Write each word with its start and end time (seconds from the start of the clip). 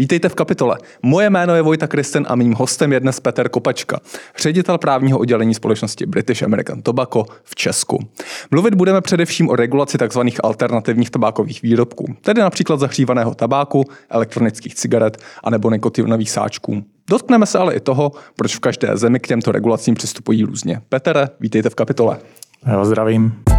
Vítejte 0.00 0.28
v 0.28 0.34
kapitole. 0.34 0.78
Moje 1.02 1.30
jméno 1.30 1.54
je 1.54 1.62
Vojta 1.62 1.86
Kristen 1.86 2.26
a 2.28 2.34
mým 2.34 2.54
hostem 2.54 2.92
je 2.92 3.00
dnes 3.00 3.20
Petr 3.20 3.48
Kopačka, 3.48 4.00
ředitel 4.38 4.78
právního 4.78 5.18
oddělení 5.18 5.54
společnosti 5.54 6.06
British 6.06 6.42
American 6.42 6.82
Tobacco 6.82 7.24
v 7.44 7.54
Česku. 7.54 7.98
Mluvit 8.50 8.74
budeme 8.74 9.00
především 9.00 9.48
o 9.48 9.56
regulaci 9.56 9.98
tzv. 9.98 10.20
alternativních 10.42 11.10
tabákových 11.10 11.62
výrobků, 11.62 12.14
tedy 12.20 12.40
například 12.40 12.80
zahřívaného 12.80 13.34
tabáku, 13.34 13.84
elektronických 14.10 14.74
cigaret 14.74 15.18
a 15.44 15.50
nebo 15.50 15.70
nikotinových 15.70 16.30
sáčků. 16.30 16.84
Dotkneme 17.10 17.46
se 17.46 17.58
ale 17.58 17.74
i 17.74 17.80
toho, 17.80 18.12
proč 18.36 18.56
v 18.56 18.60
každé 18.60 18.96
zemi 18.96 19.20
k 19.20 19.26
těmto 19.26 19.52
regulacím 19.52 19.94
přistupují 19.94 20.44
různě. 20.44 20.80
Petere, 20.88 21.28
vítejte 21.40 21.70
v 21.70 21.74
kapitole. 21.74 22.18
Já 22.66 22.76
vás 22.76 22.88
zdravím. 22.88 23.49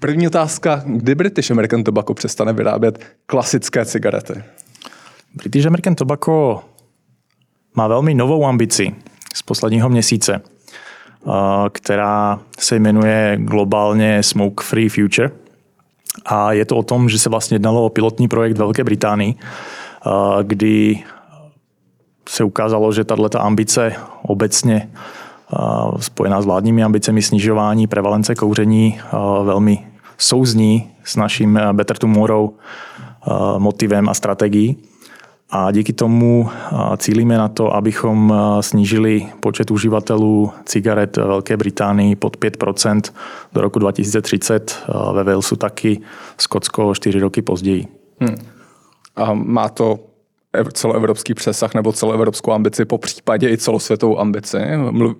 První 0.00 0.26
otázka, 0.26 0.82
kdy 0.86 1.14
British 1.14 1.50
American 1.50 1.84
Tobacco 1.84 2.14
přestane 2.14 2.52
vyrábět 2.52 3.04
klasické 3.26 3.84
cigarety? 3.84 4.42
British 5.34 5.66
American 5.66 5.94
Tobacco 5.94 6.62
má 7.74 7.88
velmi 7.88 8.14
novou 8.14 8.46
ambici 8.46 8.94
z 9.34 9.42
posledního 9.42 9.88
měsíce, 9.88 10.40
která 11.72 12.40
se 12.58 12.76
jmenuje 12.76 13.38
globálně 13.40 14.22
Smoke 14.22 14.64
Free 14.64 14.88
Future. 14.88 15.30
A 16.26 16.52
je 16.52 16.64
to 16.64 16.76
o 16.76 16.82
tom, 16.82 17.08
že 17.08 17.18
se 17.18 17.28
vlastně 17.28 17.54
jednalo 17.54 17.84
o 17.84 17.90
pilotní 17.90 18.28
projekt 18.28 18.58
Velké 18.58 18.84
Británii, 18.84 19.34
kdy 20.42 21.02
se 22.28 22.44
ukázalo, 22.44 22.92
že 22.92 23.04
tato 23.04 23.42
ambice 23.42 23.92
obecně 24.22 24.90
spojená 25.98 26.42
s 26.42 26.44
vládními 26.44 26.84
ambicemi 26.84 27.22
snižování 27.22 27.86
prevalence 27.86 28.34
kouření 28.34 29.00
velmi 29.44 29.86
souzní 30.20 30.90
s 31.04 31.16
naším 31.16 31.56
eh, 31.56 31.72
Better 31.72 31.98
Tomorrow 31.98 32.50
eh, 32.50 33.58
motivem 33.58 34.08
a 34.08 34.14
strategií. 34.14 34.76
A 35.50 35.72
díky 35.72 35.92
tomu 35.92 36.48
eh, 36.50 36.96
cílíme 36.96 37.38
na 37.38 37.48
to, 37.48 37.74
abychom 37.74 38.34
snížili 38.60 39.26
počet 39.40 39.70
uživatelů 39.70 40.52
cigaret 40.64 41.16
ve 41.16 41.24
Velké 41.24 41.56
Británii 41.56 42.16
pod 42.16 42.36
5% 42.36 43.00
do 43.52 43.60
roku 43.60 43.78
2030, 43.78 44.84
ve 45.12 45.24
Walesu 45.24 45.56
taky, 45.56 46.00
Skotsko 46.38 46.94
4 46.94 47.20
roky 47.20 47.42
později. 47.42 47.86
Hmm. 48.20 48.36
A 49.16 49.34
má 49.34 49.68
to 49.68 49.98
celoevropský 50.72 51.34
přesah 51.34 51.74
nebo 51.74 51.92
celoevropskou 51.92 52.52
ambici, 52.52 52.84
po 52.84 52.98
případě 52.98 53.50
i 53.50 53.58
celosvětovou 53.58 54.20
ambici. 54.20 54.58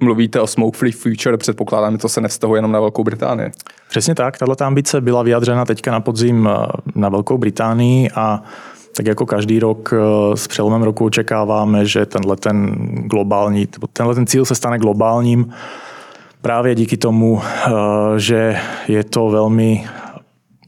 Mluvíte 0.00 0.40
o 0.40 0.46
Smoke 0.46 0.78
Free 0.78 0.92
Future, 0.92 1.36
předpokládám, 1.36 1.92
že 1.92 1.98
to 1.98 2.08
se 2.08 2.20
nevztahuje 2.20 2.58
jenom 2.58 2.72
na 2.72 2.80
Velkou 2.80 3.04
Británii. 3.04 3.50
Přesně 3.88 4.14
tak, 4.14 4.38
tato 4.38 4.64
ambice 4.64 5.00
byla 5.00 5.22
vyjadřena 5.22 5.64
teďka 5.64 5.92
na 5.92 6.00
podzim 6.00 6.48
eh, 6.52 6.66
na 6.94 7.08
Velkou 7.08 7.38
Británii 7.38 8.10
a 8.14 8.42
tak 8.96 9.06
jako 9.06 9.26
každý 9.26 9.58
rok 9.58 9.92
eh, 9.92 10.36
s 10.36 10.48
přelomem 10.48 10.82
roku 10.82 11.04
očekáváme, 11.04 11.86
že 11.86 12.06
tenhle 12.06 12.36
ten 12.36 12.76
globální, 13.04 13.68
tenhle 13.92 14.14
ten 14.14 14.26
cíl 14.26 14.44
se 14.44 14.54
stane 14.54 14.78
globálním 14.78 15.52
právě 16.42 16.74
díky 16.74 16.96
tomu, 16.96 17.42
eh, 17.42 17.70
že 18.16 18.56
je 18.88 19.04
to 19.04 19.28
velmi 19.28 19.84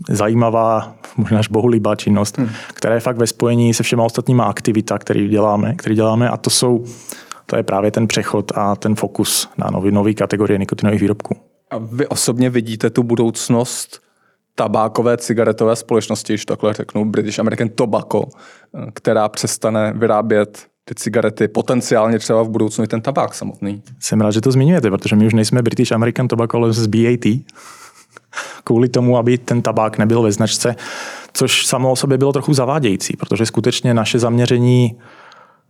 zajímavá, 0.08 0.94
možná 1.16 1.38
až 1.38 1.48
bohulibá 1.48 1.96
činnost, 1.96 2.38
hmm. 2.38 2.48
která 2.74 2.94
je 2.94 3.00
fakt 3.00 3.16
ve 3.16 3.26
spojení 3.26 3.74
se 3.74 3.82
všema 3.82 4.04
ostatníma 4.04 4.44
aktivita, 4.44 4.98
které 4.98 5.28
děláme, 5.28 5.74
které 5.74 5.94
děláme 5.94 6.28
a 6.28 6.36
to 6.36 6.50
jsou 6.50 6.84
to 7.46 7.56
je 7.56 7.62
právě 7.62 7.90
ten 7.90 8.06
přechod 8.06 8.52
a 8.54 8.76
ten 8.76 8.94
fokus 8.94 9.48
na 9.58 9.70
nový, 9.70 9.90
nový 9.90 10.14
kategorie 10.14 10.58
nikotinových 10.58 11.00
výrobků. 11.00 11.36
A 11.70 11.78
vy 11.78 12.06
osobně 12.06 12.50
vidíte 12.50 12.90
tu 12.90 13.02
budoucnost 13.02 14.00
tabákové 14.54 15.16
cigaretové 15.16 15.76
společnosti, 15.76 16.32
když 16.32 16.44
takhle 16.44 16.74
řeknu, 16.74 17.04
British 17.04 17.38
American 17.38 17.68
Tobacco, 17.68 18.24
která 18.94 19.28
přestane 19.28 19.92
vyrábět 19.96 20.66
ty 20.84 20.94
cigarety, 20.94 21.48
potenciálně 21.48 22.18
třeba 22.18 22.42
v 22.42 22.48
budoucnu 22.48 22.84
i 22.84 22.86
ten 22.86 23.00
tabák 23.00 23.34
samotný. 23.34 23.82
Jsem 24.00 24.20
rád, 24.20 24.30
že 24.30 24.40
to 24.40 24.52
zmiňujete, 24.52 24.90
protože 24.90 25.16
my 25.16 25.26
už 25.26 25.34
nejsme 25.34 25.62
British 25.62 25.92
American 25.92 26.28
Tobacco, 26.28 26.56
ale 26.56 26.72
z 26.72 26.86
BAT, 26.86 27.26
kvůli 28.64 28.88
tomu, 28.88 29.18
aby 29.18 29.38
ten 29.38 29.62
tabák 29.62 29.98
nebyl 29.98 30.22
ve 30.22 30.32
značce, 30.32 30.76
což 31.32 31.66
samo 31.66 31.92
o 31.92 31.96
sobě 31.96 32.18
bylo 32.18 32.32
trochu 32.32 32.54
zavádějící, 32.54 33.16
protože 33.16 33.46
skutečně 33.46 33.94
naše 33.94 34.18
zaměření 34.18 34.98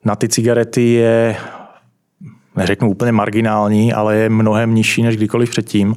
na 0.04 0.16
ty 0.16 0.28
cigarety 0.28 0.92
je, 0.92 1.36
neřeknu 2.56 2.90
úplně 2.90 3.12
marginální, 3.12 3.92
ale 3.92 4.16
je 4.16 4.28
mnohem 4.28 4.74
nižší 4.74 5.02
než 5.02 5.16
kdykoliv 5.16 5.50
předtím. 5.50 5.94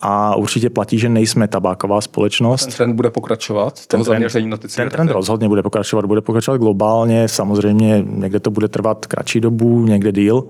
A 0.00 0.36
určitě 0.36 0.70
platí, 0.70 0.98
že 0.98 1.08
nejsme 1.08 1.48
tabáková 1.48 2.00
společnost. 2.00 2.64
Ten 2.64 2.72
trend 2.72 2.96
bude 2.96 3.10
pokračovat, 3.10 3.74
ten 3.74 3.86
trend, 3.86 4.04
zaměření 4.04 4.48
na 4.48 4.56
ty 4.56 4.68
cigarety? 4.68 4.96
Ten 4.96 5.06
trend 5.06 5.14
rozhodně 5.14 5.48
bude 5.48 5.62
pokračovat, 5.62 6.04
bude 6.04 6.20
pokračovat 6.20 6.58
globálně, 6.58 7.28
samozřejmě 7.28 8.04
někde 8.06 8.40
to 8.40 8.50
bude 8.50 8.68
trvat 8.68 9.06
kratší 9.06 9.40
dobu, 9.40 9.86
někde 9.86 10.12
díl, 10.12 10.44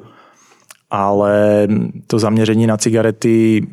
ale 0.90 1.68
to 2.06 2.18
zaměření 2.18 2.66
na 2.66 2.76
cigarety 2.76 3.66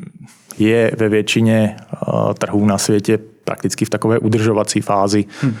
je 0.58 0.90
ve 0.96 1.08
většině 1.08 1.76
eh, 1.76 2.34
trhů 2.34 2.66
na 2.66 2.78
světě 2.78 3.18
prakticky 3.44 3.84
v 3.84 3.90
takové 3.90 4.18
udržovací 4.18 4.80
fázi, 4.80 5.24
hmm. 5.40 5.54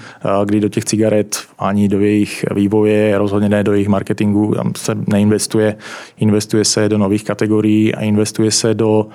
kdy 0.44 0.60
do 0.60 0.68
těch 0.68 0.84
cigaret 0.84 1.38
ani 1.58 1.88
do 1.88 2.00
jejich 2.00 2.44
vývoje, 2.54 3.18
rozhodně 3.18 3.48
ne 3.48 3.64
do 3.64 3.72
jejich 3.72 3.88
marketingu, 3.88 4.54
tam 4.54 4.72
se 4.76 4.94
neinvestuje. 5.06 5.76
Investuje 6.18 6.64
se 6.64 6.88
do 6.88 6.98
nových 6.98 7.24
kategorií 7.24 7.94
a 7.94 8.00
investuje 8.00 8.50
se 8.50 8.74
do 8.74 9.06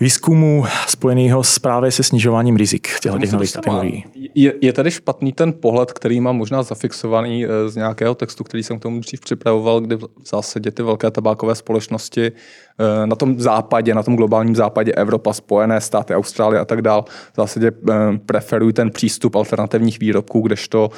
výzkumu 0.00 0.64
spojeného 0.88 1.44
s 1.44 1.58
právě 1.58 1.90
se 1.90 2.02
snižováním 2.02 2.56
rizik 2.56 2.88
těchto 3.00 3.18
těch 3.18 3.32
nových 3.32 3.52
kategorií. 3.52 4.04
Je, 4.34 4.54
je 4.60 4.72
tady 4.72 4.90
špatný 4.90 5.32
ten 5.32 5.52
pohled, 5.52 5.92
který 5.92 6.20
mám 6.20 6.36
možná 6.36 6.62
zafixovaný 6.62 7.44
eh, 7.44 7.68
z 7.68 7.76
nějakého 7.76 8.14
textu, 8.14 8.44
který 8.44 8.62
jsem 8.62 8.78
k 8.78 8.82
tomu 8.82 9.00
dřív 9.00 9.20
připravoval, 9.20 9.80
kdy 9.80 9.96
v 9.96 10.08
zásadě 10.30 10.70
ty 10.70 10.82
velké 10.82 11.10
tabákové 11.10 11.54
společnosti 11.54 12.26
eh, 12.26 13.06
na 13.06 13.16
tom 13.16 13.40
západě, 13.40 13.94
na 13.94 14.02
tom 14.02 14.16
globálním 14.16 14.56
západě 14.56 14.92
Evropa, 14.92 15.32
Spojené 15.32 15.80
státy, 15.80 16.14
Austrálie 16.14 16.60
a 16.60 16.64
tak 16.64 16.82
dál, 16.82 17.04
v 17.32 17.36
zásadě 17.36 17.72
eh, 17.90 17.94
preferují 18.26 18.72
ten 18.72 18.90
přístup 18.90 19.36
alternativních 19.36 20.00
výrobků, 20.00 20.40
kdežto 20.40 20.90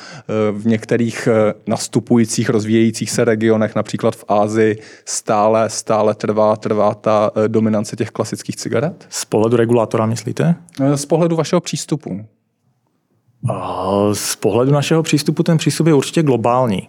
v 0.53 0.66
některých 0.66 1.28
nastupujících, 1.66 2.50
rozvíjejících 2.50 3.10
se 3.10 3.25
regionech, 3.25 3.75
například 3.75 4.16
v 4.16 4.25
Ázii, 4.28 4.78
stále, 5.04 5.71
stále 5.71 6.15
trvá, 6.15 6.56
trvá 6.56 6.94
ta 6.94 7.31
dominance 7.47 7.97
těch 7.97 8.10
klasických 8.10 8.56
cigaret? 8.56 9.06
Z 9.09 9.25
pohledu 9.25 9.56
regulátora 9.56 10.06
myslíte? 10.06 10.54
Z 10.94 11.06
pohledu 11.06 11.37
vašeho 11.37 11.60
přístupu. 11.60 12.26
Z 14.12 14.36
pohledu 14.36 14.72
našeho 14.72 15.03
přístupu 15.03 15.42
ten 15.42 15.58
přístup 15.58 15.86
je 15.86 15.94
určitě 15.94 16.22
globální. 16.22 16.88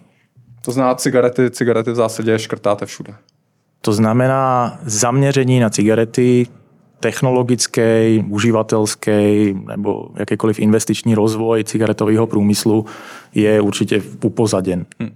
To 0.64 0.72
znamená, 0.72 0.94
cigarety, 0.94 1.50
cigarety 1.50 1.90
v 1.90 1.94
zásadě 1.94 2.38
škrtáte 2.38 2.86
všude. 2.86 3.14
To 3.80 3.92
znamená 3.92 4.78
zaměření 4.84 5.60
na 5.60 5.70
cigarety, 5.70 6.46
technologický, 7.04 8.24
uživatelský 8.28 9.54
nebo 9.76 10.08
jakýkoliv 10.16 10.58
investiční 10.58 11.14
rozvoj 11.14 11.64
cigaretového 11.64 12.26
průmyslu 12.26 12.86
je 13.34 13.60
určitě 13.60 14.02
upozaděn. 14.24 14.86
Hmm. 15.00 15.10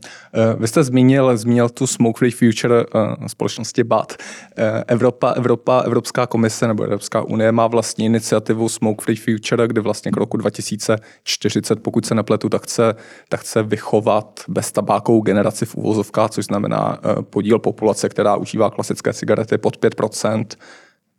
Vy 0.59 0.69
jste 0.69 0.85
zmínil, 0.85 1.37
zmínil 1.37 1.69
tu 1.69 1.87
Smoke 1.87 2.19
Free 2.19 2.31
Future 2.31 2.87
uh, 2.87 3.27
společnosti 3.27 3.85
BAT. 3.85 4.13
Uh, 4.13 4.65
Evropa, 4.87 5.31
Evropa, 5.31 5.81
Evropská 5.81 6.27
komise 6.27 6.69
nebo 6.69 6.83
Evropská 6.83 7.23
unie 7.23 7.53
má 7.53 7.67
vlastní 7.67 8.05
iniciativu 8.05 8.69
Smoke 8.69 9.05
Free 9.05 9.17
Future, 9.17 9.69
kde 9.69 9.81
vlastně 9.81 10.11
k 10.11 10.17
roku 10.17 10.37
2040, 10.37 11.83
pokud 11.83 12.07
se 12.07 12.15
nepletu, 12.15 12.49
tak 12.49 12.63
chce, 12.63 12.95
tak 13.29 13.41
chce 13.41 13.63
vychovat 13.63 14.41
beztabákovou 14.49 15.21
generaci 15.21 15.67
v 15.67 15.75
úvozovkách, 15.75 16.31
což 16.31 16.45
znamená 16.45 16.99
podíl 17.21 17.59
populace, 17.59 18.09
která 18.09 18.37
užívá 18.37 18.71
klasické 18.71 19.13
cigarety 19.13 19.59
pod 19.59 19.77
5%. 19.79 20.45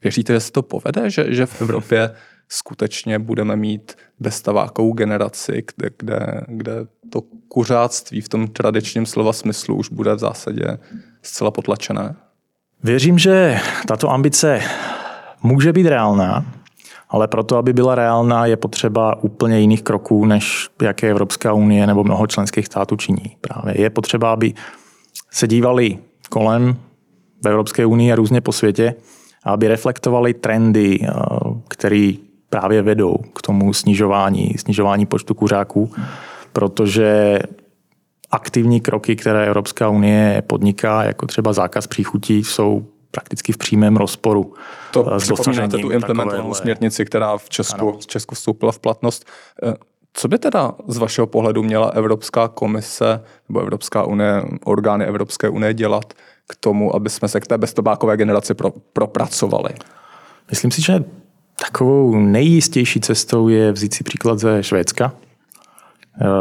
Věříte, 0.04 0.34
že 0.34 0.40
se 0.40 0.52
to 0.52 0.62
povede, 0.62 1.10
že, 1.10 1.34
že 1.34 1.46
v 1.46 1.62
Evropě 1.62 2.12
skutečně 2.50 3.20
budeme 3.20 3.56
mít 3.56 3.96
beztavákovou 4.20 4.94
generaci, 4.94 5.64
kde, 5.76 5.90
kde, 5.98 6.42
kde 6.48 6.74
to 7.10 7.22
kuřáctví 7.48 8.22
v 8.22 8.30
tom 8.30 8.48
tradičním 8.48 9.06
slova 9.06 9.34
smyslu 9.34 9.76
už 9.76 9.90
bude 9.90 10.16
v 10.16 10.20
zásadě 10.20 10.78
zcela 11.22 11.52
potlačené? 11.52 12.16
Věřím, 12.84 13.20
že 13.20 13.60
tato 13.88 14.10
ambice 14.10 14.62
může 15.44 15.74
být 15.74 15.88
reálná, 15.88 16.46
ale 17.10 17.28
proto, 17.28 17.58
aby 17.58 17.74
byla 17.74 17.96
reálná, 17.96 18.46
je 18.46 18.58
potřeba 18.58 19.24
úplně 19.24 19.60
jiných 19.60 19.84
kroků, 19.84 20.26
než 20.26 20.68
jaké 20.82 21.10
Evropská 21.10 21.54
unie 21.54 21.88
nebo 21.88 22.04
mnoho 22.04 22.28
členských 22.28 22.66
států 22.66 22.96
činí. 22.96 23.38
Právě 23.42 23.82
je 23.82 23.90
potřeba, 23.90 24.34
aby 24.34 24.54
se 25.32 25.48
dívali 25.48 25.98
kolem 26.30 26.76
v 27.44 27.48
Evropské 27.48 27.86
unii 27.86 28.12
a 28.12 28.16
různě 28.16 28.42
po 28.42 28.52
světě, 28.52 28.96
aby 29.44 29.68
reflektovali 29.68 30.34
trendy, 30.34 31.00
eh, 31.02 31.10
které 31.68 32.12
právě 32.50 32.82
vedou 32.82 33.16
k 33.36 33.42
tomu 33.42 33.74
snižování, 33.74 34.54
snižování 34.58 35.06
počtu 35.06 35.34
kuřáků, 35.34 35.92
protože 36.54 37.40
aktivní 38.32 38.82
kroky, 38.82 39.16
které 39.16 39.46
Evropská 39.46 39.90
unie 39.90 40.44
podniká, 40.48 41.04
jako 41.04 41.28
třeba 41.28 41.54
zákaz 41.54 41.88
příchutí, 41.88 42.44
jsou 42.44 42.86
prakticky 43.12 43.52
v 43.52 43.58
přímém 43.58 43.98
rozporu 43.98 44.54
to 44.92 45.20
s 45.20 45.28
dosažením 45.28 45.72
tu 45.72 45.90
implementovanou 45.90 46.54
směrnici, 46.54 47.06
která 47.06 47.38
v 47.38 47.50
Česku, 47.50 47.92
v 47.92 48.08
Česku 48.08 48.36
vstoupila 48.36 48.72
v 48.72 48.80
platnost. 48.80 49.26
Co 50.14 50.28
by 50.28 50.40
teda 50.40 50.74
z 50.88 50.98
vašeho 50.98 51.28
pohledu 51.28 51.64
měla 51.64 51.88
Evropská 51.88 52.48
komise 52.48 53.24
nebo 53.50 53.60
Evropská 53.60 54.04
unie, 54.04 54.44
orgány 54.66 55.06
Evropské 55.06 55.50
unie 55.50 55.74
dělat 55.74 56.14
k 56.50 56.56
tomu, 56.60 56.96
aby 56.96 57.10
jsme 57.10 57.28
se 57.28 57.40
k 57.40 57.48
té 57.48 57.58
beztobákové 57.58 58.18
generaci 58.18 58.54
pro, 58.54 58.72
propracovali? 58.94 59.70
Myslím 60.50 60.72
si, 60.72 60.82
že 60.82 61.04
takovou 61.62 62.16
nejistější 62.16 63.00
cestou 63.00 63.48
je 63.48 63.72
vzít 63.72 63.94
si 63.94 64.04
příklad 64.04 64.40
ze 64.40 64.64
Švédska, 64.64 65.14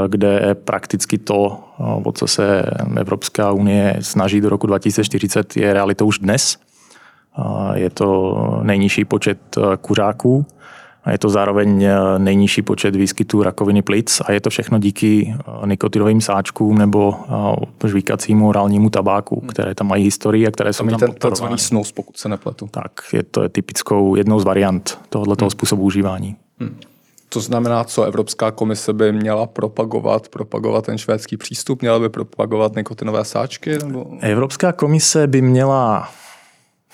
kde 0.08 0.54
prakticky 0.54 1.18
to, 1.18 1.64
o 2.04 2.12
co 2.12 2.26
se 2.26 2.62
Evropská 2.96 3.52
unie 3.52 3.96
snaží 4.00 4.40
do 4.40 4.48
roku 4.48 4.66
2040, 4.66 5.56
je 5.56 5.72
realitou 5.72 6.06
už 6.06 6.18
dnes. 6.18 6.58
Je 7.74 7.90
to 7.90 8.36
nejnižší 8.62 9.04
počet 9.04 9.38
kuřáků, 9.80 10.46
a 11.04 11.10
je 11.10 11.18
to 11.18 11.28
zároveň 11.28 11.82
eh, 11.82 12.18
nejnižší 12.18 12.62
počet 12.62 12.96
výskytů 12.96 13.42
rakoviny 13.42 13.82
plic 13.82 14.20
a 14.24 14.32
je 14.32 14.40
to 14.40 14.50
všechno 14.50 14.78
díky 14.78 15.34
eh, 15.34 15.66
nikotinovým 15.66 16.20
sáčkům 16.20 16.78
nebo 16.78 17.14
eh, 17.84 17.88
žvíkacímu 17.88 18.48
orálnímu 18.48 18.90
tabáku, 18.90 19.40
hmm. 19.40 19.48
které 19.48 19.74
tam 19.74 19.86
mají 19.86 20.04
historii 20.04 20.46
a 20.46 20.50
které 20.50 20.72
jsou 20.72 20.86
tam 20.86 20.98
ten 20.98 21.12
takzvaný 21.12 21.58
snus, 21.58 21.92
pokud 21.92 22.16
se 22.16 22.28
nepletu. 22.28 22.68
Tak, 22.70 22.92
je 23.12 23.22
to 23.22 23.42
je 23.42 23.48
typickou 23.48 24.14
jednou 24.14 24.40
z 24.40 24.44
variant 24.44 24.98
tohoto 25.08 25.44
hmm. 25.44 25.50
způsobu 25.50 25.82
užívání. 25.82 26.36
Hmm. 26.60 26.76
To 27.28 27.40
znamená, 27.40 27.84
co 27.84 28.04
Evropská 28.04 28.50
komise 28.50 28.92
by 28.92 29.12
měla 29.12 29.46
propagovat, 29.46 30.28
propagovat 30.28 30.86
ten 30.86 30.98
švédský 30.98 31.36
přístup, 31.36 31.82
měla 31.82 31.98
by 31.98 32.08
propagovat 32.08 32.76
nikotinové 32.76 33.24
sáčky? 33.24 33.78
Nebo... 33.78 34.06
Evropská 34.20 34.72
komise 34.72 35.26
by 35.26 35.42
měla 35.42 36.08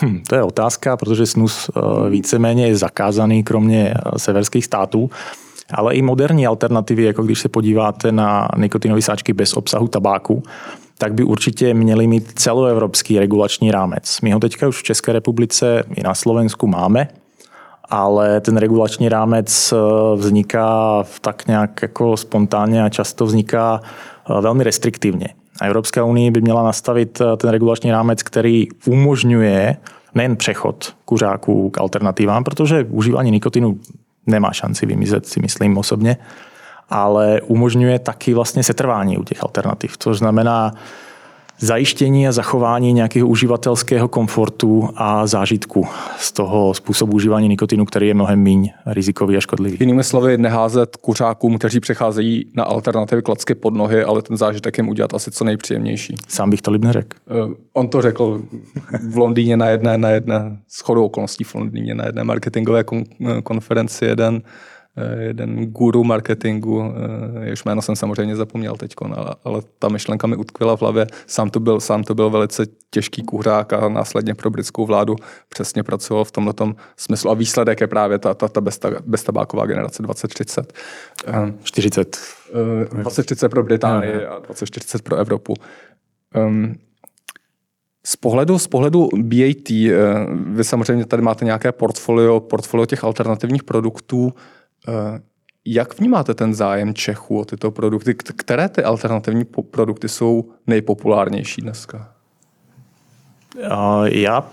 Hm, 0.02 0.23
to 0.29 0.35
je 0.35 0.43
otázka, 0.43 0.96
protože 0.96 1.26
snus 1.26 1.70
eh, 1.76 2.11
víceméně 2.11 2.67
je 2.67 2.76
zakázaný 2.76 3.44
kromě 3.44 3.94
eh, 3.94 4.19
severských 4.19 4.64
států, 4.64 5.11
ale 5.75 5.94
i 5.94 6.02
moderní 6.02 6.46
alternativy, 6.46 7.05
jako 7.05 7.23
když 7.23 7.41
se 7.41 7.49
podíváte 7.49 8.12
na 8.12 8.49
nikotinové 8.56 9.02
sáčky 9.02 9.32
bez 9.32 9.55
obsahu 9.55 9.88
tabáku, 9.88 10.43
tak 10.99 11.14
by 11.14 11.25
určitě 11.25 11.75
měli 11.75 12.06
mít 12.06 12.32
celoevropský 12.35 13.19
regulační 13.19 13.70
rámec. 13.70 14.20
My 14.20 14.32
ho 14.32 14.41
teďka 14.41 14.69
už 14.69 14.79
v 14.79 14.82
České 14.82 15.12
republice 15.12 15.85
i 15.94 16.02
na 16.02 16.14
Slovensku 16.14 16.67
máme, 16.67 17.08
ale 17.91 18.41
ten 18.41 18.56
regulační 18.56 19.08
rámec 19.08 19.73
eh, 19.73 19.76
vzniká 20.17 21.05
tak 21.20 21.46
nějak 21.46 21.82
jako 21.82 22.17
spontánně 22.17 22.85
a 22.85 22.88
často 22.88 23.26
vzniká 23.26 23.81
velmi 24.41 24.64
restriktivně. 24.64 25.29
A 25.60 25.66
Evropská 25.66 26.04
unie 26.04 26.30
by 26.30 26.40
měla 26.40 26.62
nastavit 26.62 27.20
eh, 27.20 27.36
ten 27.36 27.50
regulační 27.50 27.90
rámec, 27.90 28.22
který 28.22 28.68
umožňuje 28.86 29.76
nejen 30.14 30.36
přechod 30.36 30.96
kuřáků 31.04 31.70
k 31.70 31.80
alternativám, 31.80 32.44
protože 32.44 32.86
užívání 32.90 33.30
nikotinu 33.30 33.78
nemá 34.26 34.52
šanci 34.52 34.86
vymizet, 34.86 35.26
si 35.26 35.40
myslím 35.40 35.78
osobně, 35.78 36.16
ale 36.90 37.40
umožňuje 37.40 37.98
taky 37.98 38.34
vlastně 38.34 38.62
setrvání 38.62 39.18
u 39.18 39.24
těch 39.24 39.42
alternativ. 39.42 39.96
To 39.96 40.14
znamená, 40.14 40.72
zajištění 41.58 42.28
a 42.28 42.32
zachování 42.32 42.92
nějakého 42.92 43.28
uživatelského 43.28 44.08
komfortu 44.08 44.88
a 44.96 45.26
zážitku 45.26 45.86
z 46.18 46.32
toho 46.32 46.74
způsobu 46.74 47.12
užívání 47.16 47.48
nikotinu, 47.48 47.84
který 47.84 48.08
je 48.08 48.14
mnohem 48.14 48.42
méně 48.42 48.72
rizikový 48.86 49.36
a 49.36 49.40
škodlivý. 49.40 49.76
Jinými 49.80 50.04
slovy, 50.04 50.38
neházet 50.38 50.96
kuřákům, 50.96 51.58
kteří 51.58 51.80
přecházejí 51.80 52.46
na 52.54 52.64
alternativy 52.64 53.22
klacky 53.22 53.54
pod 53.54 53.74
nohy, 53.74 54.04
ale 54.04 54.22
ten 54.22 54.36
zážitek 54.36 54.78
jim 54.78 54.88
udělat 54.88 55.14
asi 55.14 55.30
co 55.30 55.44
nejpříjemnější. 55.44 56.14
Sám 56.28 56.50
bych 56.50 56.62
to 56.62 56.70
líp 56.70 56.84
neřekl. 56.84 57.16
Uh, 57.46 57.54
on 57.72 57.88
to 57.88 58.02
řekl 58.02 58.42
v 59.10 59.16
Londýně 59.16 59.56
na 59.56 59.68
jedné, 59.68 59.98
na 59.98 60.10
jedné 60.10 60.58
shodou 60.78 61.04
okolností 61.04 61.44
v 61.44 61.54
Londýně 61.54 61.94
na 61.94 62.06
jedné 62.06 62.24
marketingové 62.24 62.82
kon- 62.82 63.04
konferenci 63.42 64.04
jeden 64.04 64.42
Eh, 64.44 64.73
jeden 65.19 65.67
guru 65.67 66.05
marketingu, 66.05 66.82
eh, 66.82 67.44
jehož 67.44 67.64
jméno 67.64 67.82
jsem 67.82 67.96
samozřejmě 67.96 68.37
zapomněl 68.37 68.76
teď, 68.76 68.94
ale, 69.14 69.35
ale 69.44 69.62
ta 69.79 69.88
myšlenka 69.88 70.26
mi 70.26 70.37
utkvěla 70.37 70.76
v 70.76 70.81
hlavě. 70.81 71.06
Sám 71.26 71.50
to 71.50 71.61
byl, 71.61 71.81
sám 71.81 72.05
to 72.05 72.14
byl 72.14 72.31
velice 72.31 72.67
těžký 72.91 73.23
kuřák 73.23 73.73
a 73.73 73.88
následně 73.88 74.35
pro 74.35 74.50
britskou 74.50 74.87
vládu 74.87 75.17
přesně 75.49 75.82
pracoval 75.82 76.25
v 76.25 76.31
tomto 76.31 76.73
smyslu. 76.96 77.31
A 77.31 77.35
výsledek 77.35 77.81
je 77.81 77.87
právě 77.87 78.19
ta, 78.19 78.35
ta, 78.35 78.49
ta 78.49 78.61
beztabáková 79.06 79.67
generace 79.67 80.02
2030. 80.02 80.73
40. 81.62 82.19
2030 82.91 83.49
pro 83.49 83.62
Británii 83.62 84.26
a 84.26 84.38
2040 84.38 85.02
pro 85.02 85.17
Evropu. 85.17 85.55
Um, 86.37 86.75
z 88.06 88.17
pohledu, 88.17 88.58
z 88.58 88.67
pohledu 88.67 89.08
BAT, 89.17 89.70
eh, 89.70 89.93
vy 90.46 90.64
samozřejmě 90.64 91.05
tady 91.06 91.23
máte 91.23 91.44
nějaké 91.44 91.73
portfolio, 91.73 92.41
portfolio 92.41 92.87
těch 92.87 93.05
alternativních 93.05 93.64
produktů. 93.64 94.35
Eh, 94.88 95.20
jak 95.64 95.98
vnímáte 95.98 96.34
ten 96.34 96.54
zájem 96.54 96.94
Čechů 96.94 97.38
o 97.38 97.44
tyto 97.44 97.70
produkty? 97.70 98.14
Které 98.14 98.69
ty 98.69 98.82
alternativní 98.82 99.44
produkty 99.70 100.08
jsou 100.08 100.50
nejpopulárnější 100.66 101.62
dneska? 101.62 102.08
Já 104.04 104.46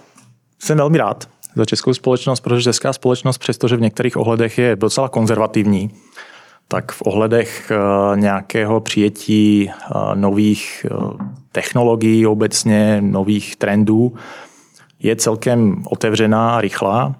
jsem 0.59 0.77
velmi 0.77 0.97
rád 0.97 1.29
za 1.55 1.65
českou 1.65 1.93
společnost, 1.93 2.39
protože 2.39 2.63
česká 2.63 2.93
společnost, 2.93 3.37
přestože 3.37 3.75
v 3.77 3.81
některých 3.81 4.17
ohledech 4.17 4.57
je 4.57 4.75
docela 4.75 5.09
konzervativní, 5.09 5.91
tak 6.67 6.91
v 6.91 7.01
ohledech 7.05 7.71
eh, 7.71 8.19
nějakého 8.19 8.79
přijetí 8.79 9.69
eh, 9.69 9.75
nových 10.15 10.85
technologií 11.51 12.27
obecně, 12.27 13.01
nových 13.01 13.55
trendů, 13.55 14.13
je 14.99 15.15
celkem 15.15 15.83
otevřená 15.85 16.55
a 16.55 16.61
rychlá. 16.61 17.15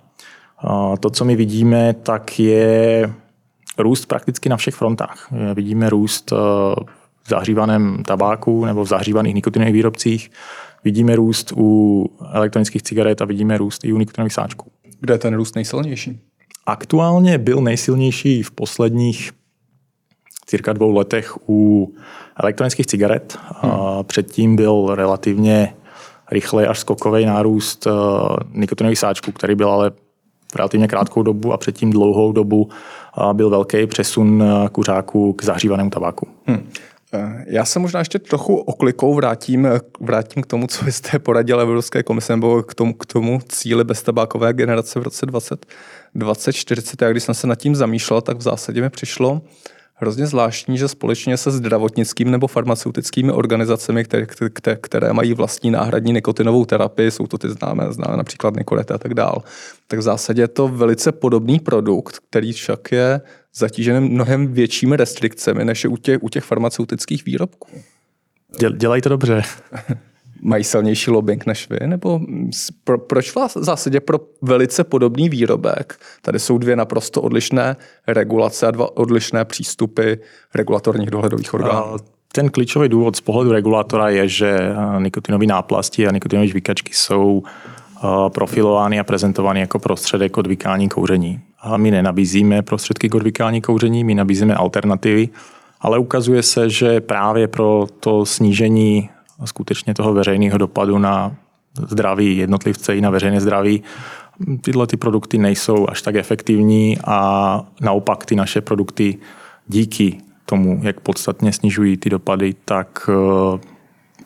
To, 0.99 1.09
co 1.09 1.25
my 1.25 1.35
vidíme, 1.35 1.93
tak 1.93 2.39
je 2.39 3.13
růst 3.77 4.05
prakticky 4.05 4.49
na 4.49 4.57
všech 4.57 4.75
frontách. 4.75 5.27
Vidíme 5.53 5.89
růst 5.89 6.31
eh, 6.31 6.35
v 7.23 7.29
zahřívaném 7.29 8.03
tabáku 8.03 8.65
nebo 8.65 8.83
v 8.83 8.87
zahřívaných 8.87 9.35
nikotinových 9.35 9.73
výrobcích, 9.73 10.31
vidíme 10.83 11.15
růst 11.15 11.53
u 11.57 12.05
elektronických 12.31 12.83
cigaret 12.83 13.21
a 13.21 13.25
vidíme 13.25 13.57
růst 13.57 13.85
i 13.85 13.93
u 13.93 13.97
nikotinových 13.97 14.33
sáčků. 14.33 14.71
Kde 14.99 15.13
je 15.13 15.17
ten 15.17 15.35
růst 15.35 15.55
nejsilnější? 15.55 16.19
Aktuálně 16.65 17.37
byl 17.37 17.61
nejsilnější 17.61 18.43
v 18.43 18.51
posledních 18.51 19.31
cirka 20.45 20.73
dvou 20.73 20.91
letech 20.91 21.49
u 21.49 21.93
elektronických 22.43 22.85
cigaret. 22.85 23.39
Hmm. 23.47 23.73
Předtím 24.03 24.55
byl 24.55 24.95
relativně 24.95 25.73
rychlej 26.31 26.67
až 26.67 26.79
skokový 26.79 27.25
nárůst 27.25 27.87
eh, 27.87 27.91
nikotinových 28.53 28.99
sáčků, 28.99 29.31
který 29.31 29.55
byl 29.55 29.69
ale 29.69 29.91
relativně 30.55 30.87
krátkou 30.87 31.23
dobu 31.23 31.53
a 31.53 31.57
předtím 31.57 31.91
dlouhou 31.91 32.31
dobu 32.31 32.69
byl 33.33 33.49
velký 33.49 33.87
přesun 33.87 34.43
kuřáků 34.71 35.33
k 35.33 35.43
zahřívanému 35.43 35.89
tabáku. 35.89 36.27
Hmm. 36.45 36.69
Já 37.45 37.65
se 37.65 37.79
možná 37.79 37.99
ještě 37.99 38.19
trochu 38.19 38.55
oklikou 38.55 39.15
vrátím, 39.15 39.67
vrátím 39.99 40.43
k 40.43 40.47
tomu, 40.47 40.67
co 40.67 40.85
jste 40.85 41.19
poradil 41.19 41.59
Evropské 41.59 42.03
komise, 42.03 42.33
nebo 42.33 42.63
k 42.63 42.75
tomu, 42.75 42.93
k 42.93 43.05
tomu 43.05 43.39
cíli 43.49 43.83
beztabákové 43.83 44.53
generace 44.53 44.99
v 44.99 45.03
roce 45.03 45.25
20, 45.25 45.65
2040. 46.15 47.01
A 47.03 47.11
když 47.11 47.23
jsem 47.23 47.35
se 47.35 47.47
nad 47.47 47.55
tím 47.55 47.75
zamýšlel, 47.75 48.21
tak 48.21 48.37
v 48.37 48.41
zásadě 48.41 48.81
mi 48.81 48.89
přišlo, 48.89 49.41
hrozně 50.01 50.27
zvláštní, 50.27 50.77
že 50.77 50.87
společně 50.87 51.37
se 51.37 51.51
zdravotnickými 51.51 52.31
nebo 52.31 52.47
farmaceutickými 52.47 53.31
organizacemi, 53.31 54.03
které, 54.03 54.25
které, 54.25 54.77
které 54.81 55.13
mají 55.13 55.33
vlastní 55.33 55.71
náhradní 55.71 56.13
nikotinovou 56.13 56.65
terapii, 56.65 57.11
jsou 57.11 57.27
to 57.27 57.37
ty 57.37 57.49
známé, 57.49 57.93
známé 57.93 58.17
například 58.17 58.55
Nikoreta 58.55 58.95
a 58.95 58.97
tak 58.97 59.13
dál, 59.13 59.43
tak 59.87 59.99
v 59.99 60.01
zásadě 60.01 60.41
je 60.41 60.47
to 60.47 60.67
velice 60.67 61.11
podobný 61.11 61.59
produkt, 61.59 62.19
který 62.29 62.53
však 62.53 62.91
je 62.91 63.21
zatížen 63.55 64.03
mnohem 64.03 64.53
většími 64.53 64.97
restrikcemi, 64.97 65.65
než 65.65 65.83
je 65.83 65.89
u 65.89 65.97
těch, 65.97 66.23
u 66.23 66.29
těch 66.29 66.43
farmaceutických 66.43 67.25
výrobků. 67.25 67.69
Dělají 68.77 69.01
to 69.01 69.09
dobře. 69.09 69.41
mají 70.41 70.63
silnější 70.63 71.11
lobbying 71.11 71.45
než 71.45 71.69
vy? 71.69 71.87
Nebo 71.87 72.19
pro, 72.83 72.97
proč 72.97 73.31
v 73.31 73.37
zásadě 73.55 73.99
pro 73.99 74.19
velice 74.41 74.83
podobný 74.83 75.29
výrobek 75.29 75.99
tady 76.21 76.39
jsou 76.39 76.57
dvě 76.57 76.75
naprosto 76.75 77.21
odlišné 77.21 77.75
regulace 78.07 78.67
a 78.67 78.71
dva 78.71 78.97
odlišné 78.97 79.45
přístupy 79.45 80.13
regulatorních 80.55 81.09
dohledových 81.09 81.53
orgánů? 81.53 81.97
Ten 82.33 82.49
klíčový 82.49 82.89
důvod 82.89 83.15
z 83.15 83.21
pohledu 83.21 83.51
regulátora 83.51 84.09
je, 84.09 84.27
že 84.27 84.59
nikotinové 84.99 85.45
náplasti 85.45 86.07
a 86.07 86.11
nikotinové 86.11 86.47
žvíkačky 86.47 86.93
jsou 86.93 87.43
profilovány 88.29 88.99
a 88.99 89.03
prezentovány 89.03 89.59
jako 89.59 89.79
prostředek 89.79 90.37
odvykání 90.37 90.89
kouření. 90.89 91.39
A 91.61 91.77
my 91.77 91.91
nenabízíme 91.91 92.61
prostředky 92.61 93.09
k 93.09 93.15
odvykání 93.15 93.61
kouření, 93.61 94.03
my 94.03 94.15
nabízíme 94.15 94.55
alternativy, 94.55 95.29
ale 95.81 95.99
ukazuje 95.99 96.43
se, 96.43 96.69
že 96.69 97.01
právě 97.01 97.47
pro 97.47 97.87
to 97.99 98.25
snížení 98.25 99.09
skutečně 99.47 99.93
toho 99.93 100.13
veřejného 100.13 100.57
dopadu 100.57 100.97
na 100.97 101.35
zdraví 101.87 102.37
jednotlivce 102.37 102.95
i 102.95 103.01
na 103.01 103.09
veřejné 103.09 103.41
zdraví. 103.41 103.83
Tyhle 104.61 104.87
ty 104.87 104.97
produkty 104.97 105.37
nejsou 105.37 105.89
až 105.89 106.01
tak 106.01 106.15
efektivní 106.15 106.97
a 107.05 107.61
naopak 107.81 108.25
ty 108.25 108.35
naše 108.35 108.61
produkty 108.61 109.17
díky 109.67 110.17
tomu, 110.45 110.79
jak 110.83 110.99
podstatně 110.99 111.53
snižují 111.53 111.97
ty 111.97 112.09
dopady, 112.09 112.55
tak 112.65 113.09
eh, 113.09 113.59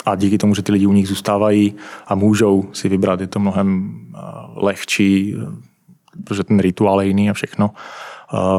a 0.05 0.15
díky 0.15 0.38
tomu, 0.38 0.55
že 0.55 0.62
ty 0.62 0.72
lidi 0.72 0.86
u 0.86 0.93
nich 0.93 1.07
zůstávají 1.07 1.75
a 2.07 2.15
můžou 2.15 2.69
si 2.74 2.89
vybrat, 2.89 3.22
je 3.22 3.27
to 3.27 3.39
mnohem 3.39 4.00
lehčí, 4.55 5.36
protože 6.24 6.43
ten 6.43 6.60
rituál 6.60 7.01
je 7.01 7.07
jiný 7.07 7.29
a 7.29 7.34
všechno. 7.34 7.72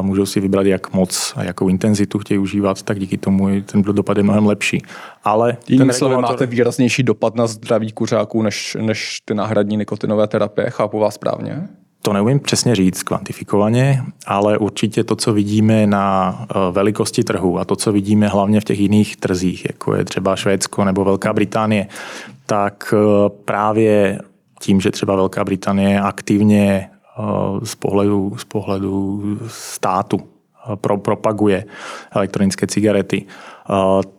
Můžou 0.01 0.25
si 0.25 0.39
vybrat, 0.39 0.65
jak 0.65 0.93
moc 0.93 1.33
a 1.35 1.43
jakou 1.43 1.69
intenzitu 1.69 2.19
chtějí 2.19 2.37
užívat, 2.37 2.81
tak 2.81 2.99
díky 2.99 3.17
tomu 3.17 3.61
ten 3.61 3.81
dopad 3.81 4.17
je 4.17 4.23
mnohem 4.23 4.45
lepší. 4.45 4.81
Ale 5.23 5.57
Jinými 5.67 5.93
slovy, 5.93 6.11
regulator... 6.11 6.35
máte 6.35 6.45
výraznější 6.45 7.03
dopad 7.03 7.35
na 7.35 7.47
zdraví 7.47 7.91
kuřáků 7.91 8.41
než, 8.41 8.77
než 8.81 9.21
ty 9.25 9.33
náhradní 9.33 9.77
nikotinové 9.77 10.27
terapie, 10.27 10.69
chápu 10.69 10.99
vás 10.99 11.13
správně? 11.13 11.67
To 12.01 12.13
neumím 12.13 12.39
přesně 12.39 12.75
říct 12.75 13.03
kvantifikovaně, 13.03 14.03
ale 14.25 14.57
určitě 14.57 15.03
to, 15.03 15.15
co 15.15 15.33
vidíme 15.33 15.87
na 15.87 16.37
eh, 16.41 16.53
velikosti 16.71 17.23
trhu 17.23 17.59
a 17.59 17.65
to, 17.65 17.75
co 17.75 17.91
vidíme 17.91 18.27
hlavně 18.27 18.61
v 18.61 18.63
těch 18.63 18.79
jiných 18.79 19.17
trzích, 19.17 19.65
jako 19.65 19.95
je 19.95 20.05
třeba 20.05 20.35
Švédsko 20.35 20.85
nebo 20.85 21.05
Velká 21.05 21.33
Británie, 21.33 21.87
tak 22.45 22.93
eh, 22.93 23.29
právě 23.45 24.19
tím, 24.59 24.81
že 24.81 24.91
třeba 24.91 25.15
Velká 25.15 25.43
Británie 25.43 26.01
aktivně 26.01 26.89
z 27.63 27.75
pohledu, 27.75 28.33
z 28.37 28.43
pohledu 28.43 29.23
státu 29.47 30.19
pro, 30.75 30.97
propaguje 30.97 31.65
elektronické 32.11 32.67
cigarety, 32.67 33.25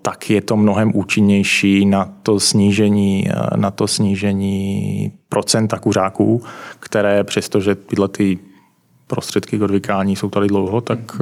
tak 0.03 0.31
je 0.31 0.41
to 0.41 0.57
mnohem 0.57 0.93
účinnější 0.95 1.87
na 1.87 2.13
to 2.23 2.41
snížení, 2.41 3.29
na 3.57 3.71
to 3.71 3.87
snížení 3.87 5.13
procenta 5.29 5.79
kuřáků, 5.79 6.43
které 6.81 7.25
přestože 7.25 7.75
tyhle 7.75 8.09
ty 8.09 8.39
prostředky 9.07 9.59
k 9.59 9.63
odvykání 9.63 10.17
jsou 10.17 10.31
tady 10.31 10.47
dlouho, 10.47 10.81
tak 10.81 11.21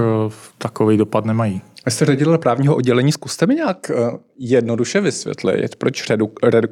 takový 0.59 0.97
dopad 0.97 1.25
nemají. 1.25 1.61
Vy 1.87 1.93
jste 1.93 2.05
ředitel 2.05 2.39
právního 2.39 2.77
oddělení, 2.77 3.13
zkuste 3.13 3.47
mi 3.47 3.55
nějak 3.55 3.91
jednoduše 4.39 5.01
vysvětlit, 5.01 5.77
proč 5.77 6.11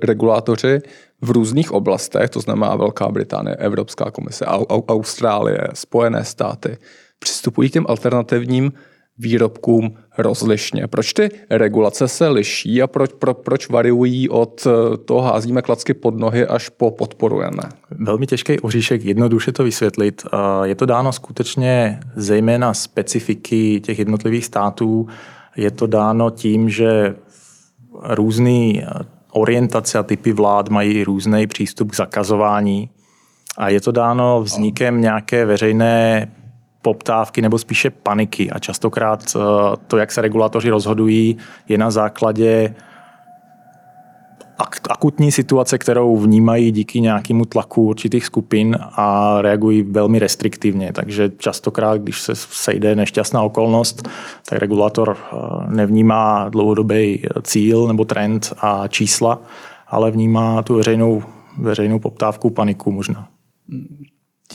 regulátoři 0.03 0.81
v 1.21 1.31
různých 1.31 1.73
oblastech, 1.73 2.31
to 2.31 2.41
znamená 2.41 2.77
Velká 2.77 3.09
Británie, 3.09 3.57
Evropská 3.57 4.11
komise, 4.11 4.45
Austrálie, 4.47 5.61
Spojené 5.75 6.25
státy, 6.25 6.79
přistupují 7.19 7.71
k 7.71 7.73
těm 7.73 7.87
alternativním 7.89 8.73
výrobkům 9.19 9.95
rozlišně. 10.19 10.87
Proč 10.87 11.13
ty 11.13 11.31
regulace 11.51 12.09
se 12.09 12.29
liší 12.29 12.83
a 12.83 12.87
proč, 12.87 13.11
pro, 13.19 13.35
proč 13.35 13.69
variují 13.69 14.29
od 14.29 14.67
eh, 14.67 14.97
toho 14.97 15.21
házíme 15.21 15.63
klacky 15.63 15.95
pod 15.95 16.19
nohy 16.19 16.47
až 16.47 16.69
po 16.69 16.91
podporujeme? 16.91 17.63
Velmi 17.91 18.27
těžký 18.27 18.61
oříšek, 18.61 19.05
jednoduše 19.05 19.53
to 19.53 19.65
vysvětlit. 19.65 20.23
Je 20.65 20.75
to 20.75 20.87
dáno 20.87 21.13
skutečně 21.13 22.01
zejména 22.17 22.75
specifiky 22.75 23.81
těch 23.81 23.99
jednotlivých 23.99 24.45
států. 24.45 25.07
Je 25.57 25.71
to 25.71 25.87
dáno 25.87 26.31
tím, 26.31 26.71
že 26.71 27.15
různý 28.03 28.83
eh, 28.83 28.87
orientace 29.33 29.99
a 29.99 30.03
typy 30.03 30.33
vlád 30.33 30.69
mají 30.69 31.05
různý 31.05 31.47
přístup 31.47 31.91
k 31.91 31.97
zakazování 31.97 32.91
a 33.59 33.69
je 33.69 33.81
to 33.81 33.93
dáno 33.93 34.43
vznikem 34.43 35.01
nějaké 35.01 35.47
veřejné 35.47 36.33
poptávky 36.85 37.43
nebo 37.43 37.59
spíše 37.59 37.91
paniky. 37.91 38.51
A 38.51 38.59
častokrát 38.59 39.25
eh, 39.37 39.41
to, 39.87 39.97
jak 39.97 40.13
se 40.13 40.21
regulatoři 40.21 40.71
rozhodují, 40.71 41.37
je 41.69 41.79
na 41.79 41.91
základě 41.91 42.75
akutní 44.91 45.33
situace, 45.33 45.79
kterou 45.79 46.17
vnímají 46.17 46.71
díky 46.71 47.01
nějakému 47.01 47.45
tlaku 47.45 47.83
určitých 47.83 48.25
skupin 48.27 48.77
a 48.81 49.37
reagují 49.41 49.83
velmi 49.83 50.19
restriktivně. 50.19 50.93
Takže 50.93 51.31
častokrát, 51.39 52.01
když 52.01 52.21
se 52.21 52.33
sejde 52.35 52.97
nešťastná 52.97 53.43
okolnost, 53.43 54.09
tak 54.49 54.59
regulator 54.59 55.17
eh, 55.17 55.37
nevnímá 55.69 56.49
dlouhodobý 56.49 57.23
cíl 57.43 57.87
nebo 57.87 58.05
trend 58.05 58.53
a 58.61 58.89
čísla, 58.89 59.43
ale 59.89 60.11
vnímá 60.11 60.63
tu 60.63 60.75
veřejnou, 60.75 61.23
veřejnou 61.59 61.99
poptávku, 61.99 62.51
paniku 62.51 62.93
možná. 62.93 63.29